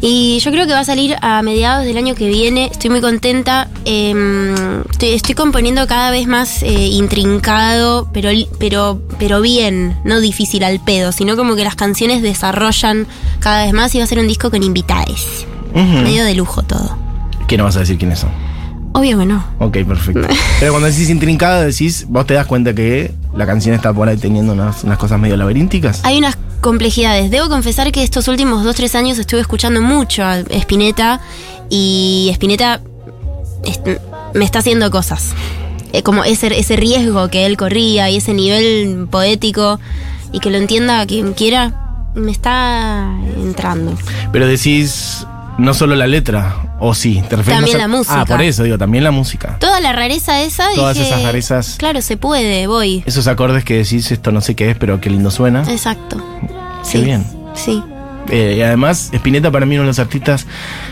Y 0.00 0.38
yo 0.40 0.50
creo 0.50 0.66
que 0.66 0.72
va 0.72 0.80
a 0.80 0.84
salir 0.84 1.14
a 1.20 1.42
mediados 1.42 1.84
del 1.84 1.96
año 1.98 2.14
que 2.14 2.26
viene. 2.28 2.70
Estoy 2.72 2.88
muy 2.90 3.00
contenta. 3.02 3.68
Em, 3.84 4.54
estoy, 4.90 5.10
estoy 5.10 5.34
componiendo 5.34 5.86
cada 5.86 6.10
vez 6.10 6.26
más 6.26 6.62
eh, 6.62 6.70
intrincado, 6.70 8.08
pero, 8.12 8.30
pero, 8.58 9.02
pero 9.18 9.40
bien, 9.42 9.96
no 10.04 10.20
difícil 10.20 10.64
al 10.64 10.80
pedo, 10.80 11.12
sino 11.12 11.36
como 11.36 11.54
que 11.56 11.64
las 11.64 11.74
canciones 11.74 12.22
desarrollan 12.22 13.06
cada 13.40 13.64
vez 13.64 13.72
más 13.74 13.94
y 13.94 13.98
va 13.98 14.04
a 14.04 14.06
ser 14.06 14.18
un 14.18 14.26
disco 14.30 14.50
con 14.50 14.62
invitades. 14.62 15.46
Medio 15.74 16.24
de 16.24 16.34
lujo 16.34 16.62
todo. 16.62 16.96
¿Qué 17.46 17.56
no 17.56 17.64
vas 17.64 17.76
a 17.76 17.80
decir 17.80 17.98
quiénes 17.98 18.20
son? 18.20 18.30
Obvio 18.92 19.18
que 19.18 19.26
no. 19.26 19.44
Ok, 19.58 19.78
perfecto. 19.86 20.26
Pero 20.60 20.72
cuando 20.72 20.88
decís 20.88 21.10
intrincado, 21.10 21.62
decís, 21.62 22.06
vos 22.08 22.26
te 22.26 22.34
das 22.34 22.46
cuenta 22.46 22.74
que 22.74 23.12
la 23.36 23.46
canción 23.46 23.74
está 23.74 23.92
por 23.92 24.08
ahí 24.08 24.16
teniendo 24.16 24.52
unas, 24.52 24.82
unas 24.84 24.98
cosas 24.98 25.18
medio 25.20 25.36
laberínticas. 25.36 26.00
Hay 26.04 26.18
unas 26.18 26.36
complejidades. 26.60 27.30
Debo 27.30 27.48
confesar 27.48 27.92
que 27.92 28.02
estos 28.02 28.26
últimos 28.28 28.64
2-3 28.66 28.94
años 28.96 29.18
estuve 29.18 29.40
escuchando 29.40 29.80
mucho 29.80 30.24
a 30.24 30.38
Spinetta 30.38 31.20
y 31.68 32.28
Spinetta 32.32 32.80
est- 33.64 33.86
me 34.34 34.44
está 34.44 34.58
haciendo 34.58 34.90
cosas. 34.90 35.34
Eh, 35.92 36.02
como 36.02 36.24
ese, 36.24 36.56
ese 36.58 36.76
riesgo 36.76 37.28
que 37.28 37.46
él 37.46 37.56
corría 37.56 38.10
y 38.10 38.16
ese 38.16 38.32
nivel 38.34 39.06
poético 39.10 39.78
y 40.32 40.38
que 40.40 40.50
lo 40.50 40.56
entienda 40.58 41.04
quien 41.06 41.32
quiera, 41.32 41.89
me 42.14 42.32
está 42.32 43.10
entrando. 43.36 43.92
Pero 44.32 44.46
decís 44.46 45.26
no 45.58 45.74
solo 45.74 45.94
la 45.94 46.06
letra, 46.06 46.76
o 46.80 46.94
sí, 46.94 47.22
te 47.28 47.36
refieres 47.36 47.46
También 47.60 47.76
a- 47.76 47.80
la 47.80 47.88
música. 47.88 48.20
Ah, 48.22 48.24
por 48.24 48.40
eso 48.40 48.62
digo, 48.62 48.78
también 48.78 49.04
la 49.04 49.10
música. 49.10 49.58
Toda 49.58 49.78
la 49.80 49.92
rareza 49.92 50.40
esa. 50.40 50.68
Todas 50.74 50.96
dije, 50.96 51.08
esas 51.08 51.22
rarezas. 51.22 51.74
Claro, 51.78 52.00
se 52.00 52.16
puede, 52.16 52.66
voy. 52.66 53.02
Esos 53.06 53.26
acordes 53.26 53.64
que 53.64 53.76
decís, 53.76 54.10
esto 54.10 54.32
no 54.32 54.40
sé 54.40 54.54
qué 54.54 54.70
es, 54.70 54.76
pero 54.78 55.00
qué 55.00 55.10
lindo 55.10 55.30
suena. 55.30 55.62
Exacto. 55.70 56.16
Qué 56.90 57.02
bien. 57.02 57.26
Sí. 57.54 57.82
Eh, 58.30 58.56
y 58.58 58.62
además, 58.62 59.10
Spinetta 59.12 59.50
para 59.50 59.66
mí 59.66 59.74
uno 59.74 59.82
de 59.82 59.88
los 59.88 59.98
artistas 59.98 60.46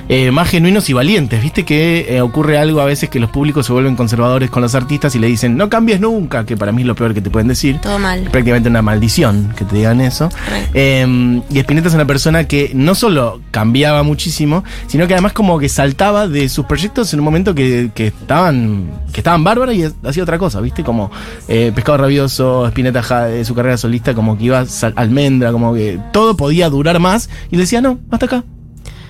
eh, 0.09 0.31
más 0.31 0.49
genuinos 0.49 0.89
y 0.91 0.93
valientes. 0.93 1.43
Viste 1.43 1.65
que 1.65 2.07
eh, 2.17 2.21
ocurre 2.21 2.59
algo 2.59 2.81
a 2.81 2.85
veces 2.85 3.09
que 3.09 3.21
los 3.21 3.31
públicos 3.31 3.67
se 3.67 3.73
vuelven 3.73 3.97
conservadores 3.97 4.51
con 4.51 4.63
los 4.63 4.75
artistas 4.75 5.15
y 5.15 5.19
le 5.19 5.27
dicen, 5.29 5.57
no 5.57 5.69
cambies 5.69 6.01
nunca, 6.01 6.45
que 6.45 6.57
para 6.57 6.73
mí 6.73 6.83
es 6.83 6.89
lo 6.89 6.95
peor 6.95 7.15
que 7.15 7.21
te 7.21 7.31
pueden 7.31 7.49
decir. 7.49 7.81
Todo 7.81 7.99
mal. 7.99 8.23
Prácticamente 8.31 8.69
una 8.69 8.83
maldición 8.83 9.55
que 9.57 9.65
te 9.65 9.77
digan 9.77 10.01
eso. 10.01 10.29
Eh, 10.75 11.41
y 11.51 11.59
Spinetta 11.59 11.89
es 11.89 11.95
una 11.95 12.07
persona 12.07 12.45
que 12.45 12.73
no 12.75 12.95
solo 12.95 13.41
cambiaba 13.51 14.03
muchísimo, 14.03 14.65
sino 14.87 15.07
que 15.07 15.15
además 15.15 15.33
como 15.33 15.59
que 15.59 15.69
saltaba 15.69 16.27
de 16.29 16.49
sus 16.49 16.67
proyectos 16.67 17.13
en 17.13 17.21
un 17.21 17.25
momento 17.25 17.55
que, 17.55 17.91
que 17.95 18.09
estaban 18.09 18.91
que 19.13 19.21
estaban 19.21 19.43
bárbaros 19.45 19.75
y 19.75 19.85
hacía 20.07 20.23
otra 20.23 20.39
cosa, 20.39 20.61
¿viste? 20.61 20.83
Como 20.85 21.11
eh, 21.49 21.73
Pescado 21.75 21.99
Rabioso, 21.99 22.67
Spinetta 22.67 23.03
su 23.45 23.55
carrera 23.55 23.77
solista, 23.77 24.15
como 24.15 24.37
que 24.37 24.45
iba 24.45 24.65
sal- 24.67 24.93
almendra, 24.97 25.53
como 25.53 25.75
que 25.75 25.99
todo 26.13 26.37
podía 26.37 26.69
durar 26.69 26.99
más 26.99 27.28
y 27.51 27.57
le 27.57 27.63
decía, 27.63 27.81
no, 27.81 27.99
hasta 28.11 28.27
acá. 28.27 28.45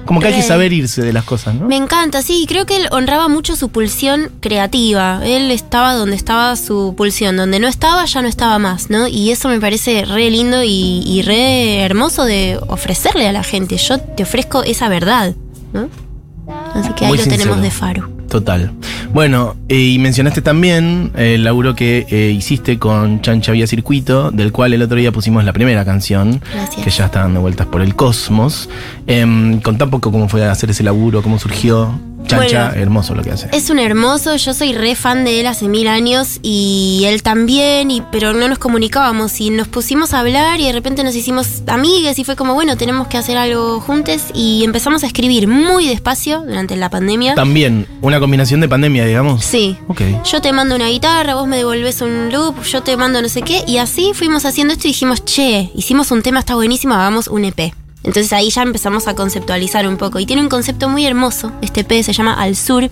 Como 0.05 0.21
que 0.21 0.29
hay 0.29 0.35
que 0.35 0.43
saber 0.43 0.73
irse 0.73 1.03
de 1.03 1.13
las 1.13 1.25
cosas, 1.25 1.55
¿no? 1.55 1.67
Me 1.67 1.77
encanta, 1.77 2.23
sí, 2.23 2.47
creo 2.49 2.65
que 2.65 2.77
él 2.77 2.89
honraba 2.93 3.29
mucho 3.29 3.57
su 3.57 3.69
pulsión 3.69 4.31
creativa. 4.41 5.21
Él 5.23 5.51
estaba 5.51 5.93
donde 5.95 6.17
estaba 6.17 6.57
su 6.57 6.95
pulsión, 6.97 7.37
donde 7.37 7.59
no 7.61 7.69
estaba 7.69 8.05
ya 8.07 8.23
no 8.23 8.29
estaba 8.29 8.59
más, 8.59 8.89
¿no? 8.89 9.07
Y 9.07 9.31
eso 9.33 9.49
me 9.49 9.61
parece 9.61 10.05
re 10.07 10.31
lindo 10.31 10.63
y, 10.63 11.03
y 11.05 11.21
re 11.23 11.81
hermoso 11.83 12.25
de 12.25 12.59
ofrecerle 12.69 13.29
a 13.29 13.33
la 13.33 13.43
gente. 13.43 13.77
Yo 13.77 13.99
te 14.01 14.23
ofrezco 14.23 14.63
esa 14.63 14.89
verdad, 14.89 15.35
¿no? 15.75 15.91
Así 16.75 16.91
que 16.95 17.05
ahí 17.05 17.11
Muy 17.11 17.19
lo 17.19 17.25
sincero. 17.25 17.43
tenemos 17.43 17.63
de 17.63 17.71
faro. 17.71 18.11
Total. 18.29 18.71
Bueno, 19.13 19.57
eh, 19.69 19.81
y 19.95 19.99
mencionaste 19.99 20.43
también 20.43 21.13
eh, 21.17 21.35
el 21.37 21.45
laburo 21.45 21.75
que 21.75 22.07
eh, 22.11 22.31
hiciste 22.31 22.79
con 22.79 23.23
Chancha 23.23 23.53
Vía 23.53 23.67
Circuito, 23.67 24.31
del 24.31 24.53
cual 24.53 24.75
el 24.75 24.83
otro 24.83 24.99
día 24.99 25.13
pusimos 25.13 25.45
la 25.45 25.55
primera 25.55 25.85
canción, 25.85 26.41
Gracias. 26.53 26.85
que 26.85 26.91
ya 26.91 27.07
está 27.07 27.21
dando 27.21 27.41
vueltas 27.41 27.67
por 27.67 27.81
el 27.81 27.95
cosmos. 27.95 28.69
Em, 29.07 29.61
contá 29.61 29.87
un 29.87 29.91
poco 29.91 30.13
cómo 30.13 30.29
fue 30.29 30.45
hacer 30.45 30.71
ese 30.71 30.83
laburo, 30.83 31.23
cómo 31.23 31.39
surgió. 31.39 31.99
Chancha, 32.27 32.69
Bueno, 32.69 32.83
hermoso 32.83 33.15
lo 33.15 33.23
que 33.23 33.31
hace. 33.31 33.49
Es 33.53 33.71
un 33.71 33.79
hermoso, 33.79 34.37
yo 34.37 34.55
soy 34.55 34.73
re 34.73 34.95
fan 34.95 35.25
de 35.25 35.41
él 35.41 35.47
hace 35.47 35.69
mil 35.69 35.89
años 35.89 36.41
y 36.43 37.03
él 37.07 37.23
también, 37.23 37.91
y, 37.91 38.03
pero 38.13 38.33
no 38.33 38.49
nos 38.49 38.59
comunicábamos 38.59 39.41
y 39.41 39.51
nos 39.51 39.69
pusimos 39.69 40.15
a 40.15 40.21
hablar 40.21 40.61
y 40.61 40.67
de 40.67 40.73
repente 40.73 41.05
nos 41.05 41.15
hicimos 41.15 41.63
amigues 41.67 42.19
y 42.19 42.25
fue 42.25 42.37
como, 42.37 42.55
bueno, 42.55 42.77
tenemos 42.77 43.09
que 43.09 43.17
hacer 43.19 43.37
algo 43.37 43.81
juntos 43.81 44.27
y 44.35 44.63
empezamos 44.65 45.05
a 45.05 45.07
escribir 45.07 45.49
muy 45.49 45.87
despacio 45.87 46.43
durante 46.47 46.77
la 46.77 46.91
pandemia. 46.91 47.35
También 47.35 47.87
una 48.03 48.21
combinación 48.21 48.61
de 48.61 48.69
pandemia, 48.69 49.05
digamos. 49.05 49.45
Sí. 49.45 49.77
Ok. 49.89 50.03
Yo 50.25 50.41
te 50.41 50.53
mando 50.53 50.75
una 50.77 50.89
guitarra, 50.89 51.35
vos 51.35 51.47
me 51.47 51.57
devolvés 51.57 52.01
un 52.01 52.31
loop, 52.33 52.63
yo 52.63 52.83
te 52.83 52.97
mando 52.97 53.23
no 53.23 53.29
sé 53.29 53.43
qué, 53.43 53.63
y 53.67 53.79
así 53.79 54.13
fuimos 54.15 54.45
haciendo 54.45 54.73
esto 54.75 54.87
y 54.87 54.91
dijimos, 54.91 55.25
che, 55.25 55.71
hicimos 55.75 56.11
un 56.11 56.23
tema, 56.23 56.41
está 56.41 56.55
buenísimo, 56.55 56.95
hagamos 56.95 57.29
un 57.29 57.45
EP. 57.45 57.73
Entonces 58.05 58.33
ahí 58.33 58.49
ya 58.51 58.63
empezamos 58.63 59.09
a 59.09 59.15
conceptualizar 59.15 59.87
un 59.89 59.97
poco. 59.97 60.19
Y 60.19 60.27
tiene 60.27 60.41
un 60.43 60.49
concepto 60.49 60.89
muy 60.89 61.05
hermoso. 61.05 61.53
Este 61.63 61.81
EP 61.81 62.03
se 62.03 62.13
llama 62.13 62.35
Al 62.35 62.57
Sur. 62.57 62.91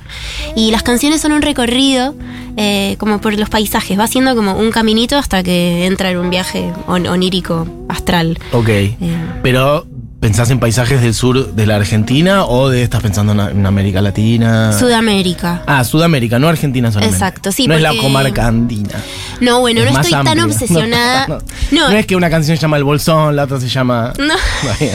Y 0.56 0.70
las 0.70 0.82
canciones 0.82 1.20
son 1.20 1.32
un 1.32 1.42
recorrido 1.42 2.14
eh, 2.56 2.96
como 2.98 3.20
por 3.20 3.38
los 3.38 3.48
paisajes. 3.48 3.98
Va 3.98 4.04
haciendo 4.04 4.34
como 4.34 4.54
un 4.56 4.70
caminito 4.70 5.16
hasta 5.16 5.42
que 5.42 5.86
entra 5.86 6.10
en 6.10 6.18
un 6.18 6.30
viaje 6.30 6.72
on- 6.86 7.06
onírico 7.06 7.66
astral. 7.88 8.38
Ok. 8.52 8.68
Eh, 8.68 8.96
Pero, 9.42 9.86
¿pensás 10.26 10.50
en 10.50 10.58
paisajes 10.58 11.00
del 11.02 11.14
sur 11.14 11.54
de 11.54 11.66
la 11.66 11.76
Argentina 11.76 12.46
o 12.46 12.68
de 12.68 12.82
estás 12.82 13.00
pensando 13.00 13.30
en, 13.30 13.58
en 13.58 13.64
América 13.64 14.02
Latina? 14.02 14.72
Sudamérica. 14.76 15.62
Ah, 15.68 15.84
Sudamérica, 15.84 16.40
no 16.40 16.48
Argentina 16.48 16.90
solamente. 16.90 17.14
Exacto, 17.14 17.52
sí, 17.52 17.68
No 17.68 17.74
es 17.74 17.80
la 17.80 17.96
comarca 17.96 18.48
andina. 18.48 19.00
No, 19.40 19.60
bueno, 19.60 19.82
Es 19.82 19.92
no 19.92 20.00
estoy 20.00 20.24
tan 20.24 20.40
obsesionada. 20.50 21.28
No, 21.28 21.38
no. 21.70 21.90
Es 21.90 22.06
que 22.06 22.16
una 22.16 22.28
canción 22.28 22.56
se 22.56 22.60
llama 22.62 22.76
El 22.76 22.82
Bolsón, 22.82 23.36
la 23.36 23.44
otra 23.44 23.60
se 23.60 23.68
llama. 23.68 24.14
No. 24.18 24.34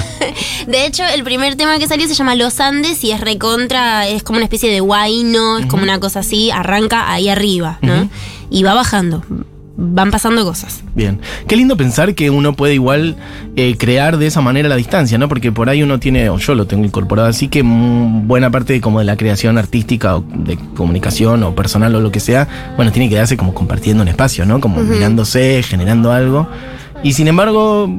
De 0.67 0.85
hecho, 0.85 1.05
el 1.05 1.23
primer 1.23 1.55
tema 1.55 1.79
que 1.79 1.87
salió 1.87 2.09
se 2.09 2.13
llama 2.13 2.35
Los 2.35 2.59
Andes 2.59 3.01
y 3.05 3.11
es 3.11 3.21
recontra, 3.21 4.09
es 4.09 4.23
como 4.23 4.35
una 4.35 4.43
especie 4.43 4.69
de 4.69 4.81
guayno, 4.81 5.59
es 5.59 5.65
como 5.67 5.83
una 5.83 6.01
cosa 6.01 6.19
así, 6.19 6.51
arranca 6.51 7.09
ahí 7.09 7.29
arriba, 7.29 7.79
¿no? 7.81 8.09
Y 8.49 8.63
va 8.63 8.73
bajando, 8.73 9.23
van 9.77 10.11
pasando 10.11 10.43
cosas. 10.43 10.83
Bien. 10.95 11.19
Qué 11.47 11.55
lindo 11.55 11.77
pensar 11.77 12.13
que 12.13 12.29
uno 12.29 12.53
puede 12.53 12.73
igual 12.73 13.15
eh, 13.55 13.75
crear 13.77 14.17
de 14.17 14.27
esa 14.27 14.41
manera 14.41 14.69
la 14.69 14.75
distancia, 14.75 15.17
¿no? 15.17 15.27
Porque 15.29 15.51
por 15.51 15.69
ahí 15.69 15.81
uno 15.83 15.99
tiene, 15.99 16.29
o 16.29 16.37
yo 16.37 16.55
lo 16.55 16.67
tengo 16.67 16.85
incorporado 16.85 17.27
así, 17.27 17.47
que 17.47 17.63
mm, 17.63 18.27
buena 18.27 18.51
parte 18.51 18.73
de, 18.73 18.81
como 18.81 18.99
de 18.99 19.05
la 19.05 19.17
creación 19.17 19.57
artística 19.57 20.17
o 20.17 20.25
de 20.33 20.57
comunicación 20.75 21.43
o 21.43 21.55
personal 21.55 21.95
o 21.95 21.99
lo 21.99 22.11
que 22.11 22.19
sea, 22.19 22.47
bueno, 22.75 22.91
tiene 22.91 23.09
que 23.09 23.15
darse 23.15 23.37
como 23.37 23.53
compartiendo 23.53 24.03
un 24.03 24.09
espacio, 24.09 24.45
¿no? 24.45 24.59
Como 24.59 24.81
mirándose, 24.81 25.63
generando 25.63 26.11
algo. 26.11 26.47
Y 27.03 27.13
sin 27.13 27.27
embargo, 27.27 27.89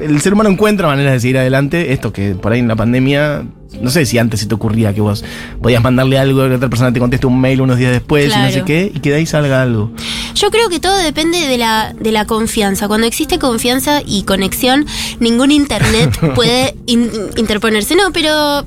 el 0.00 0.20
ser 0.20 0.32
humano 0.32 0.50
encuentra 0.50 0.86
maneras 0.88 1.12
de 1.12 1.20
seguir 1.20 1.38
adelante. 1.38 1.92
Esto 1.92 2.12
que 2.12 2.30
por 2.34 2.52
ahí 2.52 2.58
en 2.58 2.66
la 2.68 2.74
pandemia, 2.76 3.44
no 3.80 3.90
sé 3.90 4.04
si 4.04 4.18
antes 4.18 4.40
se 4.40 4.46
te 4.46 4.54
ocurría 4.54 4.92
que 4.92 5.00
vos 5.00 5.24
podías 5.62 5.80
mandarle 5.82 6.18
algo 6.18 6.44
y 6.44 6.48
que 6.48 6.54
otra 6.56 6.68
persona 6.68 6.92
te 6.92 6.98
conteste 6.98 7.26
un 7.28 7.40
mail 7.40 7.60
unos 7.60 7.78
días 7.78 7.92
después 7.92 8.34
y 8.34 8.38
no 8.38 8.50
sé 8.50 8.62
qué, 8.64 8.90
y 8.92 8.98
que 8.98 9.10
de 9.10 9.16
ahí 9.16 9.26
salga 9.26 9.62
algo. 9.62 9.92
Yo 10.34 10.50
creo 10.50 10.68
que 10.68 10.80
todo 10.80 10.96
depende 10.98 11.38
de 11.46 11.56
la, 11.58 11.94
de 11.98 12.10
la 12.10 12.24
confianza. 12.26 12.88
Cuando 12.88 13.06
existe 13.06 13.38
confianza 13.38 14.00
y 14.04 14.24
conexión, 14.24 14.86
ningún 15.20 15.52
internet 15.52 16.18
puede 16.34 16.74
in- 16.86 17.10
interponerse. 17.36 17.94
No, 17.94 18.12
pero 18.12 18.64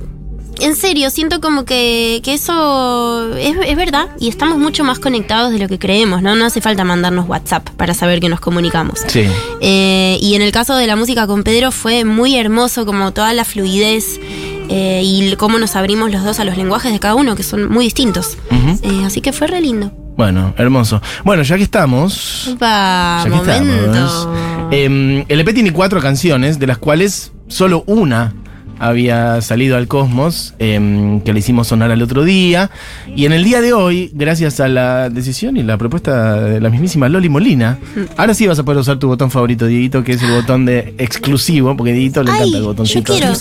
en 0.60 0.76
serio, 0.76 1.10
siento 1.10 1.40
como 1.40 1.64
que, 1.64 2.20
que 2.22 2.34
eso 2.34 3.34
es, 3.36 3.56
es 3.66 3.76
verdad 3.76 4.08
y 4.18 4.28
estamos 4.28 4.58
mucho 4.58 4.84
más 4.84 4.98
conectados 4.98 5.52
de 5.52 5.58
lo 5.58 5.68
que 5.68 5.78
creemos, 5.78 6.22
¿no? 6.22 6.36
No 6.36 6.44
hace 6.44 6.60
falta 6.60 6.84
mandarnos 6.84 7.28
WhatsApp 7.28 7.68
para 7.70 7.94
saber 7.94 8.20
que 8.20 8.28
nos 8.28 8.40
comunicamos. 8.40 9.00
Sí. 9.08 9.24
Eh, 9.60 10.18
y 10.20 10.34
en 10.34 10.42
el 10.42 10.52
caso 10.52 10.76
de 10.76 10.86
la 10.86 10.96
música 10.96 11.26
con 11.26 11.42
Pedro 11.42 11.72
fue 11.72 12.04
muy 12.04 12.36
hermoso, 12.36 12.86
como 12.86 13.12
toda 13.12 13.32
la 13.32 13.44
fluidez 13.44 14.20
eh, 14.68 15.02
y 15.04 15.34
cómo 15.36 15.58
nos 15.58 15.76
abrimos 15.76 16.10
los 16.10 16.24
dos 16.24 16.40
a 16.40 16.44
los 16.44 16.56
lenguajes 16.56 16.92
de 16.92 17.00
cada 17.00 17.14
uno, 17.14 17.34
que 17.36 17.42
son 17.42 17.68
muy 17.68 17.84
distintos. 17.84 18.36
Eh, 18.82 19.02
así 19.04 19.20
que 19.20 19.32
fue 19.32 19.46
re 19.46 19.60
lindo. 19.60 19.92
Bueno, 20.16 20.54
hermoso. 20.58 21.00
Bueno, 21.24 21.42
ya 21.42 21.56
que 21.56 21.62
estamos. 21.62 22.54
Pa, 22.58 23.22
ya 23.24 23.30
que 23.30 23.36
momento. 23.36 23.86
estamos. 23.86 24.28
em, 24.70 25.24
el 25.28 25.40
EP 25.40 25.54
tiene 25.54 25.72
cuatro 25.72 26.00
canciones, 26.00 26.58
de 26.58 26.66
las 26.66 26.78
cuales 26.78 27.32
solo 27.48 27.82
una 27.86 28.34
había 28.82 29.40
salido 29.42 29.76
al 29.76 29.86
cosmos, 29.86 30.54
em, 30.58 31.20
que 31.20 31.32
le 31.32 31.38
hicimos 31.38 31.68
sonar 31.68 31.90
al 31.92 32.02
otro 32.02 32.24
día. 32.24 32.70
Y 33.14 33.26
en 33.26 33.32
el 33.32 33.44
día 33.44 33.60
de 33.60 33.72
hoy, 33.72 34.10
gracias 34.12 34.58
a 34.58 34.66
la 34.68 35.08
decisión 35.08 35.56
y 35.56 35.62
la 35.62 35.78
propuesta 35.78 36.40
de 36.40 36.60
la 36.60 36.68
mismísima 36.68 37.08
Loli 37.08 37.28
Molina, 37.28 37.78
ahora 38.16 38.34
sí 38.34 38.46
vas 38.46 38.58
a 38.58 38.64
poder 38.64 38.80
usar 38.80 38.98
tu 38.98 39.06
botón 39.06 39.30
favorito, 39.30 39.66
Dieguito, 39.66 40.02
que 40.02 40.12
es 40.12 40.22
el 40.22 40.32
botón 40.32 40.64
de 40.64 40.94
exclusivo, 40.98 41.76
porque 41.76 41.92
a 41.92 41.94
Dieguito 41.94 42.22
le 42.24 42.32
Ay, 42.32 42.36
encanta 42.38 42.56
el 42.56 42.62
yo 42.62 42.68
botoncito. 42.68 43.12
quiero. 43.12 43.32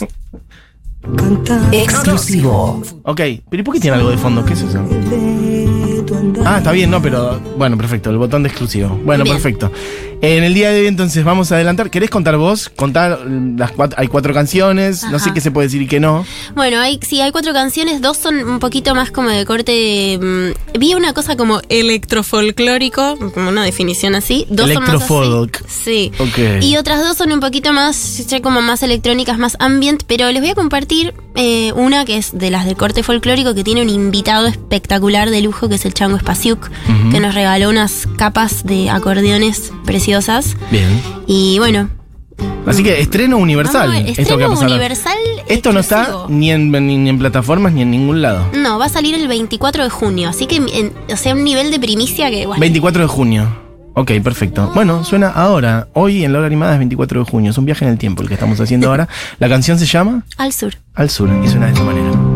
Exclusivo. 1.72 2.82
Ok, 3.04 3.22
pero 3.50 3.62
¿y 3.62 3.64
por 3.64 3.74
qué 3.74 3.80
tiene 3.80 3.98
algo 3.98 4.12
de 4.12 4.18
fondo? 4.18 4.46
¿Qué 4.46 4.54
es 4.54 4.62
eso? 4.62 4.88
Ah, 6.46 6.58
está 6.58 6.72
bien, 6.72 6.90
no, 6.90 7.02
pero 7.02 7.40
bueno, 7.58 7.78
perfecto, 7.78 8.10
el 8.10 8.18
botón 8.18 8.44
de 8.44 8.50
exclusivo. 8.50 9.00
Bueno, 9.04 9.24
Bien. 9.24 9.36
perfecto. 9.36 9.72
En 10.22 10.44
el 10.44 10.54
día 10.54 10.70
de 10.70 10.82
hoy 10.82 10.88
entonces 10.88 11.24
vamos 11.24 11.52
a 11.52 11.56
adelantar. 11.56 11.90
¿Querés 11.90 12.12
contar 12.12 12.38
vos? 12.38 12.70
Contar 12.70 13.22
las 13.26 13.72
cuatro, 13.72 14.00
hay 14.00 14.08
cuatro 14.08 14.36
canciones, 14.36 15.04
no 15.06 15.18
sé 15.18 15.34
qué 15.34 15.42
se 15.42 15.50
puede 15.50 15.66
decir 15.68 15.82
y 15.82 15.88
qué 15.88 16.00
no. 16.00 16.24
Bueno, 16.56 16.80
hay, 16.80 17.00
sí, 17.02 17.22
hay 17.22 17.32
cuatro 17.32 17.54
canciones, 17.54 18.02
dos 18.02 18.18
son 18.18 18.36
un 18.36 18.60
poquito 18.60 18.94
más 18.94 19.10
como 19.10 19.30
de 19.30 19.46
corte. 19.48 20.20
mm, 20.22 20.78
vi 20.80 20.94
una 20.94 21.14
cosa 21.14 21.36
como 21.36 21.60
electrofolclórico, 21.70 23.18
como 23.34 23.50
una 23.50 23.64
definición 23.64 24.14
así. 24.14 24.46
Dos 24.50 24.72
son 24.72 24.84
más 24.84 25.02
así. 25.02 25.50
Sí. 25.68 26.12
Ok. 26.20 26.62
Y 26.62 26.78
otras 26.78 27.02
dos 27.02 27.18
son 27.18 27.32
un 27.32 27.40
poquito 27.40 27.74
más, 27.74 28.28
ya 28.28 28.42
como 28.42 28.62
más 28.62 28.84
electrónicas, 28.84 29.40
más 29.40 29.58
ambient, 29.60 30.04
pero 30.06 30.30
les 30.32 30.42
voy 30.42 30.52
a 30.52 30.56
compartir 30.56 31.16
eh, 31.34 31.74
una 31.74 32.06
que 32.06 32.18
es 32.18 32.38
de 32.38 32.52
las 32.52 32.66
del 32.66 32.76
corte 32.78 33.02
folclórico, 33.02 33.56
que 33.56 33.64
tiene 33.64 33.82
un 33.82 33.90
invitado 33.90 34.46
espectacular 34.46 35.32
de 35.32 35.42
lujo, 35.42 35.68
que 35.68 35.76
es 35.76 35.86
el 35.86 35.96
Chango 35.96 36.11
Spasiuk, 36.20 36.70
Ujú. 36.90 37.10
que 37.12 37.20
nos 37.20 37.34
regaló 37.34 37.70
unas 37.70 38.08
capas 38.18 38.64
de 38.66 38.90
acordeones 38.90 39.72
preciosas. 39.86 40.56
Bien. 40.72 41.02
Y 41.28 41.58
bueno. 41.60 41.90
Así 42.66 42.84
que 42.84 43.00
estreno 43.02 43.38
universal. 43.38 43.92
esto 43.94 44.06
que 44.16 44.22
estreno 44.22 44.40
va 44.40 44.46
a 44.46 44.50
pasar. 44.50 44.70
universal. 44.70 45.18
Esto 45.48 45.74
no 45.74 45.80
está 45.80 46.10
ni 46.28 46.52
en, 46.52 46.72
ni, 46.72 46.98
ni 46.98 47.10
en 47.10 47.20
plataformas 47.20 47.72
ni 47.74 47.82
en 47.84 47.92
ningún 47.92 48.22
lado. 48.22 48.48
No, 48.56 48.80
va 48.80 48.86
a 48.86 48.90
salir 48.90 49.14
el 49.16 49.28
24 49.28 49.84
de 49.84 49.90
junio, 49.90 50.30
así 50.30 50.48
que, 50.48 50.56
en- 50.58 50.92
o 51.12 51.18
sea, 51.18 51.34
un 51.36 51.44
nivel 51.44 51.70
de 51.72 51.80
primicia 51.80 52.30
que, 52.32 52.46
bueno, 52.48 52.60
24 52.60 53.02
de 53.04 53.08
junio. 53.08 53.58
Ok, 53.94 54.12
perfecto. 54.24 54.72
Bueno, 54.74 55.04
suena 55.04 55.28
ahora. 55.30 55.90
Hoy 55.94 56.24
en 56.24 56.32
la 56.34 56.40
hora 56.40 56.48
animada 56.48 56.72
es 56.74 56.78
24 56.80 57.26
de 57.26 57.30
junio. 57.30 57.52
Es 57.52 57.58
un 57.58 57.66
viaje 57.66 57.84
en 57.84 57.92
el 57.92 57.98
tiempo 57.98 58.22
el 58.24 58.28
que 58.30 58.36
estamos 58.36 58.60
haciendo 58.62 58.88
ahora. 58.90 59.08
La 59.38 59.50
canción 59.50 59.78
se 59.78 59.86
llama 59.86 60.24
al 60.38 60.54
sur. 60.54 60.74
Al 60.96 61.10
Sur 61.10 61.30
y 61.44 61.48
suena 61.50 61.66
de 61.68 61.74
esta 61.74 61.84
manera. 61.84 62.31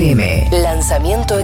FM. 0.00 0.50
Lanzamiento 0.62 1.38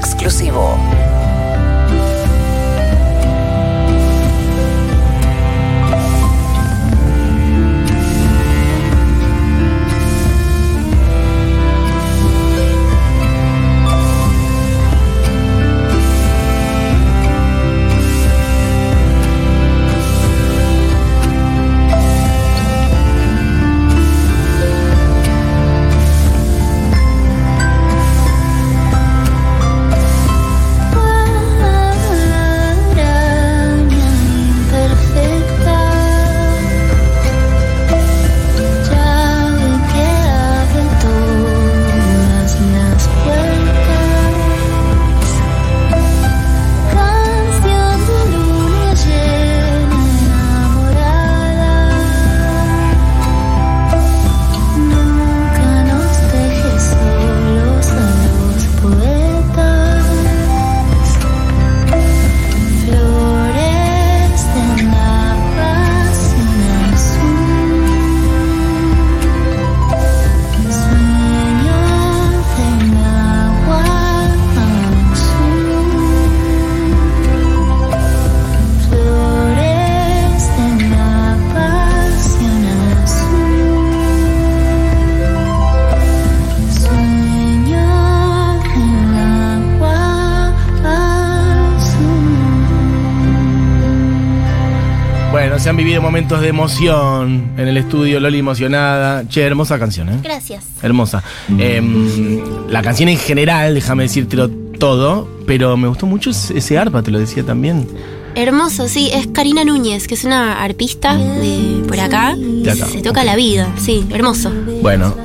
se 95.67 95.71
han 95.71 95.77
vivido 95.77 96.01
momentos 96.01 96.41
de 96.41 96.47
emoción 96.47 97.51
en 97.59 97.67
el 97.67 97.77
estudio, 97.77 98.21
Loli 98.21 98.39
emocionada. 98.39 99.27
Che, 99.29 99.43
hermosa 99.43 99.81
canción, 99.81 100.09
¿eh? 100.11 100.21
Gracias. 100.23 100.63
Hermosa. 100.81 101.25
Em, 101.59 102.39
la 102.71 102.83
canción 102.83 103.09
en 103.09 103.19
general, 103.19 103.75
déjame 103.75 104.05
decírtelo 104.05 104.49
todo, 104.49 105.29
pero 105.45 105.77
me 105.77 105.89
gustó 105.89 106.07
mucho 106.07 106.31
ese 106.31 106.79
arpa, 106.79 107.03
te 107.03 107.11
lo 107.11 107.19
decía 107.19 107.43
también. 107.43 107.89
Hermoso, 108.37 108.87
sí, 108.87 109.11
es 109.13 109.27
Karina 109.27 109.65
Núñez, 109.65 110.07
que 110.07 110.15
es 110.15 110.23
una 110.23 110.63
arpista 110.63 111.17
de 111.17 111.83
por 111.89 111.99
acá. 111.99 112.37
De 112.37 112.71
acá, 112.71 112.87
Se 112.87 113.03
toca 113.03 113.25
la 113.25 113.35
vida, 113.35 113.69
sí, 113.77 114.07
hermoso. 114.11 114.53
Bueno, 114.83 115.17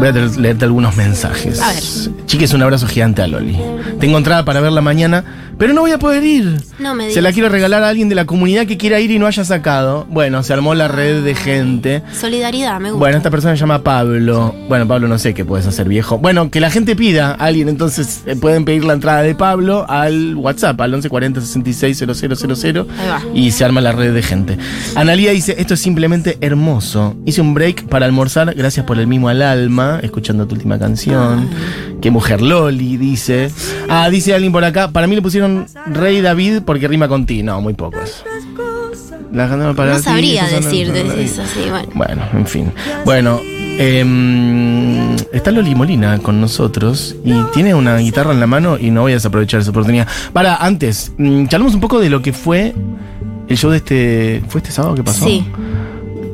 voy 0.00 0.08
a 0.08 0.12
te- 0.12 0.40
leerte 0.40 0.64
algunos 0.64 0.96
mensajes. 0.96 1.60
A 1.60 1.68
ver. 1.72 1.84
Chiques, 2.26 2.52
un 2.54 2.62
abrazo 2.62 2.88
gigante 2.88 3.22
a 3.22 3.28
Loli. 3.28 3.56
Tengo 4.00 4.18
entrada 4.18 4.44
para 4.44 4.60
verla 4.60 4.80
mañana, 4.80 5.49
pero 5.60 5.74
no 5.74 5.82
voy 5.82 5.92
a 5.92 5.98
poder 5.98 6.24
ir. 6.24 6.56
No 6.78 6.94
me 6.94 7.04
Se 7.04 7.08
digas. 7.10 7.22
la 7.24 7.32
quiero 7.32 7.48
regalar 7.50 7.82
a 7.84 7.88
alguien 7.90 8.08
de 8.08 8.14
la 8.14 8.24
comunidad 8.24 8.66
que 8.66 8.78
quiera 8.78 8.98
ir 8.98 9.10
y 9.10 9.18
no 9.18 9.26
haya 9.26 9.44
sacado. 9.44 10.06
Bueno, 10.08 10.42
se 10.42 10.54
armó 10.54 10.74
la 10.74 10.88
red 10.88 11.22
de 11.22 11.34
gente. 11.34 12.02
Solidaridad, 12.18 12.80
me 12.80 12.90
gusta. 12.90 12.98
Bueno, 12.98 13.16
esta 13.18 13.30
persona 13.30 13.54
se 13.54 13.60
llama 13.60 13.82
Pablo. 13.82 14.54
Bueno, 14.68 14.88
Pablo, 14.88 15.06
no 15.06 15.18
sé 15.18 15.34
qué 15.34 15.44
puedes 15.44 15.66
hacer, 15.66 15.86
viejo. 15.86 16.16
Bueno, 16.18 16.50
que 16.50 16.60
la 16.60 16.70
gente 16.70 16.96
pida 16.96 17.32
a 17.32 17.34
alguien, 17.34 17.68
entonces 17.68 18.22
eh, 18.24 18.36
pueden 18.36 18.64
pedir 18.64 18.84
la 18.84 18.94
entrada 18.94 19.20
de 19.22 19.34
Pablo 19.34 19.84
al 19.88 20.34
WhatsApp, 20.36 20.80
al 20.80 20.92
1140 20.92 21.40
66 21.42 21.98
000 21.98 22.86
Ahí 22.98 23.08
va. 23.08 23.20
y 23.34 23.50
se 23.50 23.62
arma 23.62 23.82
la 23.82 23.92
red 23.92 24.14
de 24.14 24.22
gente. 24.22 24.56
Analía 24.94 25.32
dice, 25.32 25.56
esto 25.58 25.74
es 25.74 25.80
simplemente 25.80 26.38
hermoso. 26.40 27.16
Hice 27.26 27.42
un 27.42 27.52
break 27.52 27.84
para 27.84 28.06
almorzar, 28.06 28.54
gracias 28.54 28.86
por 28.86 28.98
el 28.98 29.06
mimo 29.06 29.28
al 29.28 29.42
alma, 29.42 30.00
escuchando 30.02 30.46
tu 30.46 30.54
última 30.54 30.78
canción. 30.78 31.50
Qué 32.00 32.10
mujer 32.10 32.40
Loli, 32.40 32.96
dice. 32.96 33.50
Ah, 33.90 34.08
dice 34.08 34.34
alguien 34.34 34.52
por 34.52 34.64
acá, 34.64 34.88
para 34.90 35.06
mí 35.06 35.14
le 35.14 35.20
pusieron 35.20 35.49
Rey 35.92 36.20
David 36.20 36.60
porque 36.64 36.88
rima 36.88 37.08
con 37.08 37.26
ti. 37.26 37.42
No, 37.42 37.60
muy 37.60 37.74
poco 37.74 38.00
eso. 38.00 38.24
La 39.32 39.46
ganó 39.46 39.74
para 39.76 39.92
no 39.92 39.96
ti, 39.98 40.02
sabría 40.02 40.48
son- 40.48 40.62
decirte 40.64 41.06
son- 41.08 41.20
eso, 41.20 41.42
sí, 41.46 41.70
bueno. 41.70 41.88
bueno, 41.94 42.22
en 42.34 42.46
fin. 42.46 42.72
Bueno, 43.04 43.40
em, 43.44 45.16
está 45.32 45.50
Loli 45.50 45.74
Molina 45.74 46.18
con 46.18 46.40
nosotros 46.40 47.14
y 47.24 47.32
tiene 47.52 47.74
una 47.74 47.96
guitarra 47.98 48.32
en 48.32 48.40
la 48.40 48.46
mano 48.46 48.76
y 48.78 48.90
no 48.90 49.02
voy 49.02 49.12
a 49.12 49.14
desaprovechar 49.16 49.60
esa 49.60 49.70
oportunidad. 49.70 50.06
Para, 50.32 50.56
antes, 50.56 51.12
mm, 51.16 51.46
charlamos 51.46 51.74
un 51.74 51.80
poco 51.80 52.00
de 52.00 52.10
lo 52.10 52.22
que 52.22 52.32
fue 52.32 52.74
el 53.48 53.56
show 53.56 53.70
de 53.70 53.76
este. 53.78 54.42
¿Fue 54.48 54.60
este 54.60 54.72
sábado 54.72 54.94
que 54.94 55.04
pasó? 55.04 55.24
Sí. 55.26 55.44